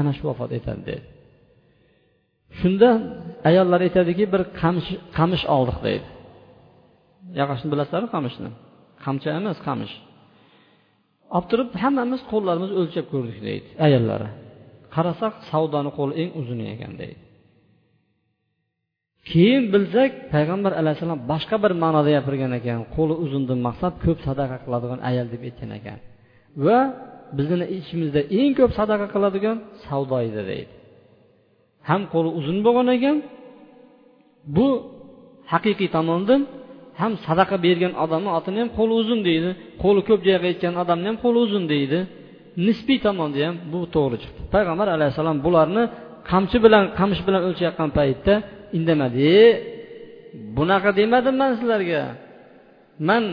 ana 0.00 0.10
shu 0.16 0.22
vafot 0.30 0.50
etadi 0.58 0.82
dedi. 0.90 1.06
Shunda 2.58 2.88
ayollar 3.50 3.80
aytadiki 3.86 4.24
bir 4.34 4.42
qamish 4.60 4.88
qamish 5.18 5.44
oldik 5.56 5.78
deydi 5.86 6.08
yog'ochni 7.40 7.68
bilasizlarmi 7.72 8.10
qamishni? 8.16 8.50
Qamcha 9.04 9.28
emas 9.40 9.58
qamish. 9.68 9.94
Olib 11.36 11.46
turib 11.50 11.70
hammamiz 11.82 12.20
qo'llarimizni 12.32 12.76
o'lchab 12.82 13.06
ko'rdik 13.12 13.38
deydi 13.48 13.68
ayollari 13.86 14.28
qarasak 14.94 15.34
savdoni 15.50 15.90
qo'li 15.98 16.14
eng 16.22 16.30
uzuni 16.40 16.64
ekan 16.74 16.92
deydi 17.00 17.20
keyin 19.30 19.64
bilsak 19.74 20.10
payg'ambar 20.34 20.72
alayhissalom 20.80 21.20
boshqa 21.32 21.56
bir 21.64 21.72
ma'noda 21.82 22.10
gapirgan 22.16 22.52
ekan. 22.58 22.78
Qo'li 22.96 23.14
uzundan 23.24 23.58
maqsad 23.68 23.94
ko'p 24.04 24.18
sadaqa 24.28 24.56
qiladigan 24.64 25.00
ayol 25.08 25.26
deb 25.32 25.42
aytgan 25.48 25.70
ekan. 25.78 25.98
Va 26.64 26.78
bizni 27.38 27.66
ichimizda 27.78 28.20
eng 28.40 28.52
ko'p 28.58 28.72
sadaqa 28.78 29.06
qiladigan 29.14 29.56
savdo 29.84 30.16
edi 30.28 30.42
deydi. 30.50 30.72
Ham 31.88 32.02
qo'li 32.12 32.30
uzun 32.38 32.58
bo'lgan 32.66 32.88
ekan 32.96 33.16
bu 34.56 34.68
haqiqiy 35.52 35.88
tomondan 35.96 36.40
ham 37.00 37.12
sadaqa 37.26 37.56
bergan 37.66 37.92
odamni 38.04 38.30
otini 38.38 38.58
ham 38.62 38.70
qo'li 38.78 38.94
uzun 39.02 39.20
deydi. 39.28 39.50
Qo'li 39.82 40.00
ko'p 40.08 40.20
joyga 40.28 40.46
yetgan 40.52 40.74
odamni 40.82 41.06
ham 41.10 41.18
qo'li 41.24 41.38
uzun 41.46 41.64
deydi. 41.74 41.98
Nisbiy 42.66 42.98
tomonda 43.06 43.38
ham 43.46 43.56
bu 43.72 43.80
to'g'ri 43.94 44.16
chiqdi. 44.22 44.40
Payg'ambar 44.54 44.88
alayhissalom 44.96 45.38
bularni 45.46 45.82
qamchi 46.30 46.58
bilan 46.64 46.84
qamish 46.98 47.22
bilan 47.26 47.42
o'lchayotgan 47.48 47.90
paytda 47.98 48.34
indamadi. 48.76 49.20
E 49.40 49.44
bunaqa 50.56 50.90
demadim 51.00 51.34
man 51.42 51.50
sizlarga. 51.58 52.02
Man 53.08 53.24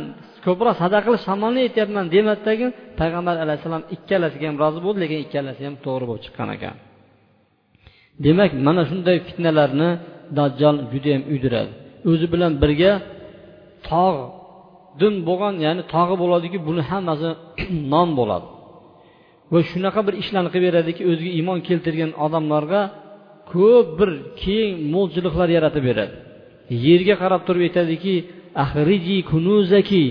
ko'proq 0.46 0.76
sadaqa 0.82 1.06
qilish 1.08 1.24
shamolni 1.28 1.60
aytyapman 1.68 2.06
demadidagi 2.16 2.66
payg'ambar 3.00 3.36
alayhissalom 3.44 3.84
ikkalasiga 3.96 4.46
ham 4.50 4.58
rozi 4.64 4.80
bo'ldi 4.86 5.00
lekin 5.04 5.20
ikkalasi 5.26 5.62
ham 5.68 5.76
to'g'ri 5.86 6.06
bo'lib 6.10 6.24
chiqqan 6.26 6.50
ekan. 6.56 6.76
Demak 8.26 8.52
mana 8.68 8.82
shunday 8.90 9.18
fitnalarni 9.28 9.90
dajjol 10.38 10.76
judayam 10.94 11.24
uydiradi. 11.32 11.72
O'zi 12.12 12.26
bilan 12.34 12.52
birga 12.64 12.92
tog' 13.90 14.20
dun 15.02 15.14
bo'lgan 15.28 15.54
ya'ni 15.66 15.84
tog'i 15.94 16.16
bo'ladiki 16.24 16.58
buni 16.68 16.82
hammasi 16.90 17.30
non 17.94 18.10
bo'ladi. 18.20 18.48
Va 19.52 19.60
shunaqa 19.72 20.02
bir 20.08 20.14
ishlarni 20.22 20.50
qilib 20.54 20.66
beradiki 20.70 21.02
o'ziga 21.12 21.32
iymon 21.40 21.60
keltirgan 21.68 22.12
odamlarga 22.26 22.82
ko'p 23.52 23.88
bir 24.00 24.10
keng 24.44 24.72
mo'lchiliklar 24.94 25.48
yaratib 25.58 25.84
beradi. 25.90 26.16
Yerga 26.88 27.16
qarab 27.22 27.42
turib 27.48 27.64
aytadiki 27.68 28.16
ahriji 28.64 29.18
kunuzaki 29.32 30.04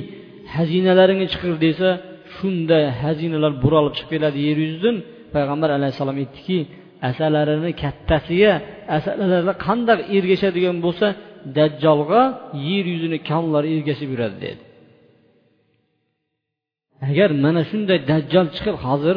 xazinalaringni 0.55 1.27
chiqir 1.33 1.55
desa 1.67 1.89
shunday 2.37 2.85
xazinalar 3.01 3.53
buralib 3.65 3.93
chiqib 3.97 4.11
keladi 4.15 4.39
yer 4.49 4.59
yuzidan. 4.65 4.97
Payg'ambar 5.35 5.71
alayhissalom 5.79 6.17
aytdiki 6.23 6.59
asalarini 7.09 7.71
kattasiga 7.83 8.53
asalari 8.97 9.55
qandaq 9.67 9.99
ergashadigan 10.17 10.77
bo'lsa 10.85 11.07
dajjolga 11.57 12.23
yer 12.69 12.85
yuzini 12.93 13.19
konlari 13.31 13.69
ergashib 13.77 14.09
yuradi 14.15 14.37
dedi. 14.45 14.63
Agar 17.09 17.31
mana 17.45 17.63
shunday 17.71 17.99
dajjol 18.11 18.47
chiqib 18.57 18.77
hozir 18.87 19.17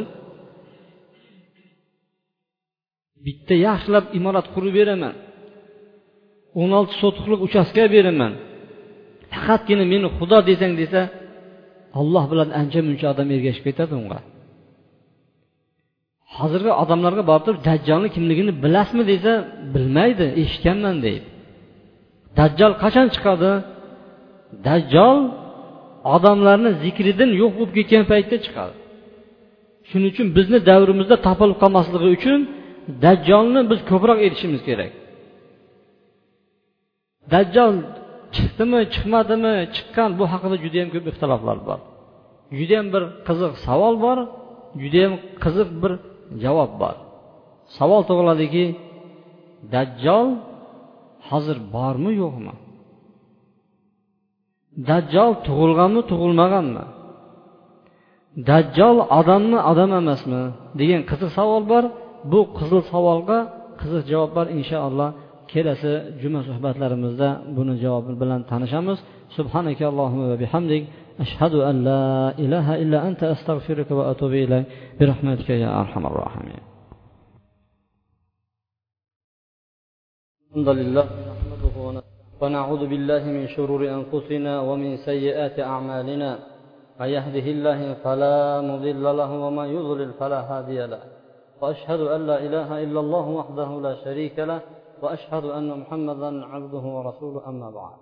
bitta 3.25 3.56
yaxshilab 3.67 4.06
imorat 4.17 4.47
qurib 4.53 4.73
beraman. 4.80 5.13
O'n 6.62 6.71
olti 6.80 6.93
sotixlik 7.01 7.39
uchastka 7.47 7.84
beraman. 7.95 8.32
Faqatgina 9.34 9.86
meni 9.93 10.08
xudo 10.17 10.38
desang 10.49 10.73
desa 10.82 11.01
alloh 11.99 12.23
bilan 12.32 12.49
ancha 12.60 12.80
muncha 12.88 13.06
odam 13.13 13.27
ergashib 13.36 13.63
ketadi 13.67 13.93
unga. 14.01 14.19
Hozirgi 16.38 16.71
odamlarga 16.84 17.23
borib 17.30 17.43
turib 17.47 17.62
dajjolni 17.69 18.10
kimligini 18.15 18.51
bilasizmi 18.63 19.03
desa 19.13 19.34
bilmaydi 19.73 20.25
eshitganman 20.41 20.97
deydi. 21.06 21.27
Dajjol 22.39 22.73
qachon 22.84 23.08
chiqadi? 23.15 23.51
Dajjol 24.67 25.17
odamlarni 26.15 26.71
zikridan 26.84 27.30
yo'q 27.41 27.51
bo'lib 27.58 27.71
ketgan 27.77 28.03
paytda 28.12 28.36
chiqadi. 28.45 28.75
Shuning 29.89 30.10
uchun 30.13 30.27
bizni 30.38 30.60
davrimizda 30.69 31.15
topilib 31.27 31.58
qolmasligi 31.63 32.10
uchun 32.17 32.39
dajjolni 33.04 33.62
biz 33.71 33.80
ko'proq 33.91 34.19
aytishimiz 34.26 34.62
kerak. 34.67 34.91
Dajjol 37.34 37.73
chiqdimi 38.36 38.80
chiqmadimi 38.93 39.54
chiqqan 39.76 40.10
bu 40.19 40.23
haqida 40.32 40.56
judayam 40.63 40.89
ko'p 40.93 41.06
ixtiloflar 41.12 41.58
bor. 41.67 41.80
Judayam 42.58 42.88
bir 42.93 43.04
qiziq 43.28 43.54
savol 43.67 43.95
bor 44.06 44.17
judayam 44.82 45.13
qiziq 45.43 45.69
bir 45.82 45.91
javob 46.43 46.71
bor. 46.82 46.95
Savol 47.78 48.02
tug'iladiki 48.10 48.65
dajjol 49.73 50.28
hozir 51.30 51.58
bormi 51.76 52.12
yo'qmi? 52.21 52.54
Dajjol 54.89 55.32
tug'ilganmi 55.45 56.02
tug'ilmaganmi? 56.12 56.86
Dajjol 58.50 58.97
odammi 59.19 59.60
odam 59.71 59.91
emasmi? 60.02 60.41
degan 60.80 61.02
qiziq 61.10 61.30
savol 61.38 61.63
bor. 61.71 61.84
Bu 62.32 62.40
qizil 62.58 62.82
savolga 62.92 63.38
qiziq 63.82 64.04
javoblar 64.12 64.46
inshaalloh 64.58 65.10
kelasi 65.52 65.94
juma 66.22 66.40
suhbatlarimizda 66.50 67.30
buni 67.58 67.74
javobi 67.84 68.13
bilan 68.22 68.42
tanishamiz 68.52 68.98
subhanaka 69.38 69.84
allohumma 69.92 70.26
va 70.32 70.38
bihamdik 70.44 70.84
ashhadu 71.24 71.58
an 71.70 71.76
la 71.90 72.02
ilaha 72.46 72.74
illa 72.84 72.98
anta 73.08 73.26
astag'firuka 73.36 73.94
va 74.00 74.04
atubu 74.12 74.38
ilayk 74.46 74.66
برحمتك 75.00 75.50
يا 75.63 75.70
أرحم 75.82 76.04
الراحمين 76.12 76.62
الحمد 80.50 80.70
لله 80.80 81.06
نحمده 81.32 81.76
ونعوذ 82.42 82.82
بالله 82.92 83.24
من 83.38 83.48
شرور 83.56 83.82
أنفسنا 83.98 84.54
ومن 84.62 84.92
سيئات 85.10 85.60
أعمالنا 85.60 86.30
من 87.00 87.10
يهده 87.18 87.46
الله 87.56 87.80
فلا 88.04 88.62
مضل 88.70 89.04
له 89.20 89.32
وما 89.46 89.66
يضلل 89.76 90.12
فلا 90.20 90.40
هادي 90.50 90.80
له 90.92 91.02
وأشهد 91.62 92.02
أن 92.15 92.22
لا 92.30 92.38
إله 92.46 92.70
إلا 92.84 93.00
الله 93.00 93.26
وحده 93.39 93.70
لا 93.86 93.93
شريك 94.04 94.39
له 94.39 94.60
وأشهد 95.02 95.46
أن 95.58 95.70
محمدا 95.82 96.46
عبده 96.46 96.84
ورسوله 96.96 97.41
أما 97.52 97.70
بعد. 97.80 97.98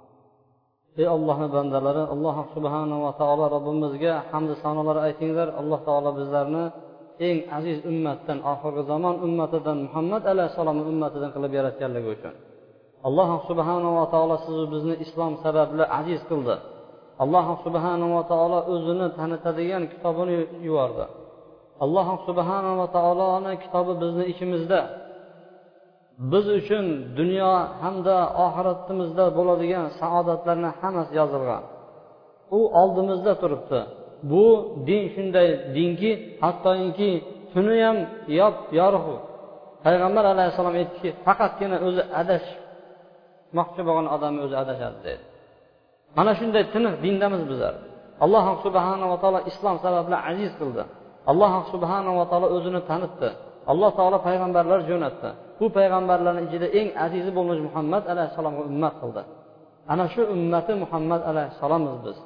Ey 1.02 1.08
ollohni 1.16 1.48
bandalari 1.56 2.04
alloh 2.14 2.38
subhanava 2.56 3.10
taolo 3.20 3.46
robbimizga 3.56 4.14
hamdu 4.32 4.54
sanolar 4.64 4.98
aytinglar. 5.08 5.48
Alloh 5.60 5.80
taolo 5.88 6.10
bizlarni 6.20 6.64
eng 7.28 7.38
aziz 7.58 7.78
ummatdan 7.92 8.40
oxirgi 8.52 8.84
zamon 8.92 9.16
ummatidan 9.28 9.78
muhammad 9.86 10.24
alayhissalomni 10.34 10.84
ummatidan 10.92 11.30
qilib 11.36 11.52
yaratganligi 11.60 12.08
uchun. 12.16 12.34
Alloh 13.08 13.30
subhanava 13.50 14.04
taolo 14.14 14.36
sizu 14.46 14.66
bizni 14.74 14.96
islom 15.06 15.34
sababli 15.44 15.84
aziz 16.00 16.22
qildi. 16.30 16.56
Alloh 17.24 17.48
subhanava 17.66 18.22
taolo 18.32 18.60
o'zini 18.74 19.08
tanitadigan 19.20 19.84
kitobini 19.92 20.36
yubordi 20.68 21.06
alloh 21.84 22.08
subhanava 22.28 22.86
taoloni 22.98 23.54
kitobi 23.64 23.94
bizni 24.02 24.24
ichimizda. 24.34 24.82
Biz 26.32 26.46
uchun 26.60 26.86
dunyo 27.20 27.52
hamda 27.82 28.18
oxiratimizda 28.46 29.26
bo'ladigan 29.38 29.86
saodatlarni 30.00 30.70
hammasi 30.80 31.14
yozilgan. 31.20 31.64
U 32.58 32.60
oldimizda 32.82 33.34
turibdi. 33.42 33.80
Bu 34.32 34.46
din 34.88 35.04
shunday 35.14 35.48
dinki 35.76 36.12
hattoki 36.44 37.12
tuni 37.52 37.76
ham 37.86 37.98
yop 38.40 38.58
yorug' 38.80 39.10
payg'ambar 39.86 40.26
alayhissalom 40.34 40.76
aytdiki 40.82 41.10
faqatgina 41.26 41.78
o'zi 41.88 42.04
adashmoqchi 42.22 43.82
bo'lgan 43.88 44.08
odam 44.16 44.34
o'zi 44.46 44.56
adashadi 44.64 44.98
dedi. 45.08 45.24
Mana 46.18 46.32
shunday 46.40 46.64
tiniq 46.74 46.94
dindamiz 47.04 47.44
bizlar. 47.52 47.74
Alloh 48.24 48.46
subhanava 48.66 49.16
taolo 49.24 49.40
islom 49.52 49.76
sababli 49.86 50.18
aziz 50.30 50.52
qildi. 50.60 50.84
Alloh 51.32 51.54
subhanava 51.74 52.24
taolo 52.32 52.48
o'zini 52.56 52.82
tanitdi. 52.90 53.30
Alloh 53.72 53.92
taolo 53.98 54.18
payg'ambarlar 54.28 54.80
jo'natdi. 54.90 55.30
Bu 55.60 55.66
payg'ambarlarni 55.78 56.42
ichida 56.48 56.68
eng 56.80 56.88
azizi 57.06 57.32
bo'lmish 57.38 57.62
muhammad 57.68 58.04
alayhissalomga 58.12 58.62
ummat 58.72 58.96
qildi. 59.02 59.22
Ana 59.92 60.06
shu 60.14 60.22
ummati 60.36 60.74
muhammad 60.84 61.22
alayhissalommiz 61.32 61.96
biz. 62.06 62.18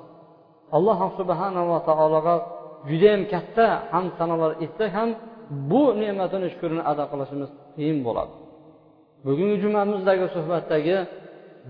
Alloh 0.78 1.00
subhanava 1.20 1.78
taologa 1.90 2.36
judayam 2.90 3.22
katta 3.34 3.68
hamd 3.94 4.12
sanolar 4.20 4.52
etsak 4.66 4.92
ham 4.98 5.10
bu 5.72 5.84
ne'matini 6.02 6.48
shukurini 6.54 6.84
ado 6.92 7.04
qilishimiz 7.12 7.50
qiyin 7.76 8.00
bo'ladi. 8.08 8.34
Bugungi 9.26 9.58
jumamizdagi 9.64 10.26
suhbatdagi 10.36 10.98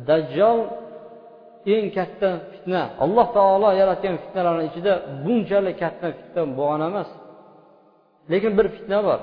dajjol 0.09 0.59
eng 1.75 1.85
katta 1.97 2.29
fitna 2.51 2.81
alloh 3.03 3.27
taolo 3.37 3.69
yaratgan 3.81 4.15
fitnalarni 4.23 4.63
ichida 4.69 4.93
bunchalik 5.23 5.75
katta 5.83 6.07
fitna 6.17 6.41
bo'lgan 6.59 6.81
emas. 6.89 7.09
Lekin 8.31 8.51
bir 8.57 8.67
fitna 8.75 8.99
bor. 9.07 9.19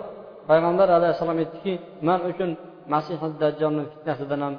Payg'ambar 0.49 0.89
alayhissalom 0.99 1.39
aytdiki 1.43 1.73
man 2.09 2.21
uchun 2.31 2.51
masih 2.93 3.17
dajjolni 3.43 3.85
fitnasidan 3.93 4.41
ham 4.47 4.55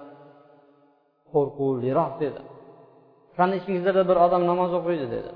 qo'rquvliroq 1.31 2.13
dedi. 2.23 2.41
Qani 3.37 3.53
ichingizda 3.59 4.01
bir 4.09 4.17
odam 4.25 4.43
namoz 4.51 4.71
o'qiydi 4.79 5.07
dedi. 5.15 5.31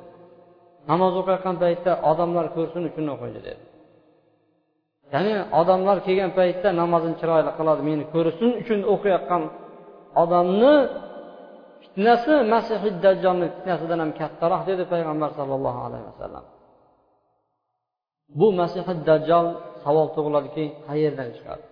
Namoz 0.91 1.13
o'qiyotgan 1.21 1.55
paytda 1.63 1.91
odamlar 2.11 2.45
ko'rsin 2.55 2.83
uchun 2.89 3.05
o'qiydi 3.15 3.39
dedi. 3.47 3.63
Ya'ni 5.13 5.33
odamlar 5.61 5.97
kelgan 6.07 6.31
paytda 6.39 6.69
namozini 6.81 7.15
chiroyli 7.21 7.51
qiladi 7.59 7.81
meni 7.89 8.03
ko'rsin 8.13 8.49
uchun 8.61 8.79
o'qiyotgan 8.93 9.43
odamni 10.23 10.73
fitnasi 11.83 12.33
masihi 12.53 12.89
dajjolni 13.05 13.47
fitnasidan 13.55 13.99
ham 14.03 14.11
kattaroq 14.19 14.61
dedi 14.69 14.83
payg'ambar 14.93 15.29
sollallohu 15.37 15.79
alayhi 15.87 16.05
vasallam. 16.11 16.45
Bu 18.39 18.47
masihi 18.59 18.93
dajjol 19.09 19.47
savol 19.83 20.07
tug'iladiki 20.15 20.65
qayerdan 20.87 21.29
chiqadi? 21.35 21.65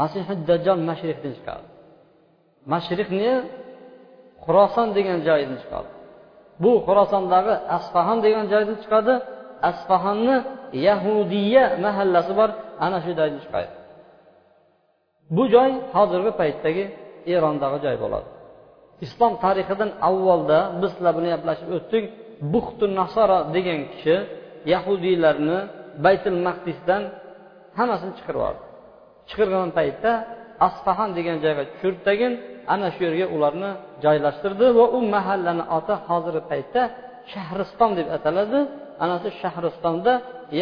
Masihi 0.00 0.34
dajjol 0.48 0.78
mashriqdan 0.90 1.32
chiqadi. 1.38 1.66
Mashriqni 2.72 3.32
xuroson 4.44 4.88
degan 4.96 5.18
joydan 5.28 5.58
chiqadi. 5.62 5.90
Bu 6.62 6.72
xurosondagi 6.86 7.54
asfahan 7.76 8.18
degan 8.24 8.44
joydan 8.52 8.78
chiqadi. 8.84 9.14
Asfaxonni 9.70 10.36
yahudiya 10.88 11.64
mahallasi 11.84 12.32
bor 12.38 12.50
ana 12.84 12.98
shu 13.04 13.10
joydan 13.18 13.40
chiqadi. 13.44 13.68
Bu 15.36 15.42
joy 15.54 15.70
hozirgi 15.96 16.32
paytdagi 16.40 16.84
erondagi 17.34 17.78
joy 17.84 17.96
bo'ladi. 18.04 18.28
Islom 19.06 19.32
tarixidan 19.44 19.90
avvalda 20.08 20.58
biz 20.80 20.90
sizlar 20.94 21.12
bilan 21.16 21.30
gaplashib 21.34 21.68
o'tdik. 21.78 22.04
Buxtu 22.52 22.84
nasara 23.00 23.38
degan 23.54 23.80
kishi 23.92 24.16
yahudiylarni 24.72 25.58
baytul 26.04 26.38
maqdisdan 26.46 27.02
hammasini 27.78 28.12
chiqarib 28.18 28.38
yubordi 28.40 28.64
chiqargan 29.28 29.70
paytda 29.78 30.12
asfahan 30.68 31.10
degan 31.18 31.36
joyga 31.44 31.62
tushirib 31.70 32.00
tagin 32.08 32.32
ana 32.74 32.88
shu 32.94 33.00
yerga 33.06 33.26
ularni 33.36 33.70
joylashtirdi 34.04 34.66
va 34.78 34.86
u 34.96 34.98
mahallani 35.14 35.64
oti 35.78 35.94
hozirgi 36.06 36.42
paytda 36.50 36.82
shahriston 37.32 37.90
deb 37.98 38.08
ataladi. 38.16 38.60
Ana 39.04 39.16
shu 39.22 39.28
shahristonda 39.42 40.12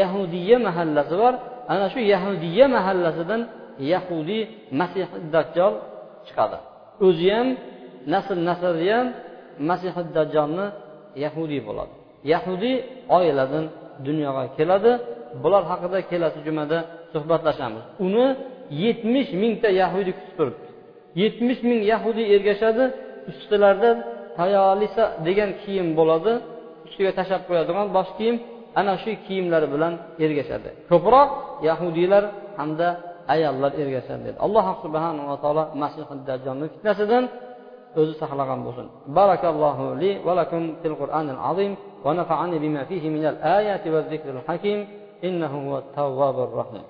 yahudiya 0.00 0.56
mahallasi 0.66 1.14
bor. 1.22 1.34
Ana 1.72 1.86
shu 1.92 2.00
yahudiya 2.14 2.66
mahallasidan 2.76 3.42
yahudiy 3.92 4.42
masihi 4.80 5.16
dajjol 5.34 5.74
chiqadi. 6.26 6.58
O'zi 7.06 7.28
ham 7.36 7.48
nasl 8.14 8.38
nasli 8.48 8.88
ham 8.94 9.06
masihi 9.70 10.02
dajjolni 10.16 10.66
yahudiy 11.24 11.60
bo'ladi. 11.68 11.94
Yahudiy 12.32 12.76
oiladan 13.16 13.64
dunyoga 14.06 14.44
keladi. 14.56 14.92
Bular 15.42 15.62
haqida 15.70 15.98
kelasi 16.10 16.38
jumada 16.46 16.78
suhbatlashamiz. 17.12 17.84
Uni 18.06 18.26
yetmish 18.84 19.30
mingta 19.42 19.68
yahudiy 19.82 20.14
kutib 20.18 20.34
turibdi. 20.38 20.66
Yetmish 21.22 21.60
ming 21.68 21.80
yahudiy 21.92 22.26
ergashadi 22.36 22.84
ustilarida 23.30 23.90
tayolisa 24.38 25.04
degan 25.26 25.50
kiyim 25.62 25.88
bo'ladi 25.98 26.32
ustiga 26.86 27.12
tashlab 27.18 27.42
qo'yadigan 27.48 27.86
bosh 27.96 28.10
kiyim 28.18 28.36
ana 28.80 28.94
shu 29.02 29.10
kiyimlari 29.26 29.66
bilan 29.74 29.92
ergashadi. 30.24 30.68
Ko'proq 30.90 31.28
yahudiylar 31.68 32.24
hamda 32.58 32.88
ayollar 33.34 33.72
ergashadi 33.82 34.22
dedi. 34.26 34.38
Alloh 34.46 34.66
subhanava 34.84 35.36
taolo 35.42 35.64
masih 35.82 36.02
dajjolni 36.28 36.66
fitnasidan 36.74 37.24
o'zi 38.00 38.14
saqlagan 38.22 38.60
bo'lsin 38.66 38.86
barakallohu 39.18 39.84
li 40.02 40.10
va 40.26 40.32
lakum 40.40 40.62
fil 40.82 40.96
qur'anil 41.00 41.40
azim 41.50 41.72
va 42.04 42.10
nafa'ani 42.20 42.56
bima 42.64 42.82
fihi 42.90 43.08
min 43.16 43.24
al 43.32 43.38
ayati 43.58 43.88
va 43.94 44.00
zikril 44.10 44.40
hakim 44.46 44.78
innahu 45.28 45.56
huvat 45.64 45.84
tawwabur 45.98 46.50
rahim 46.60 46.84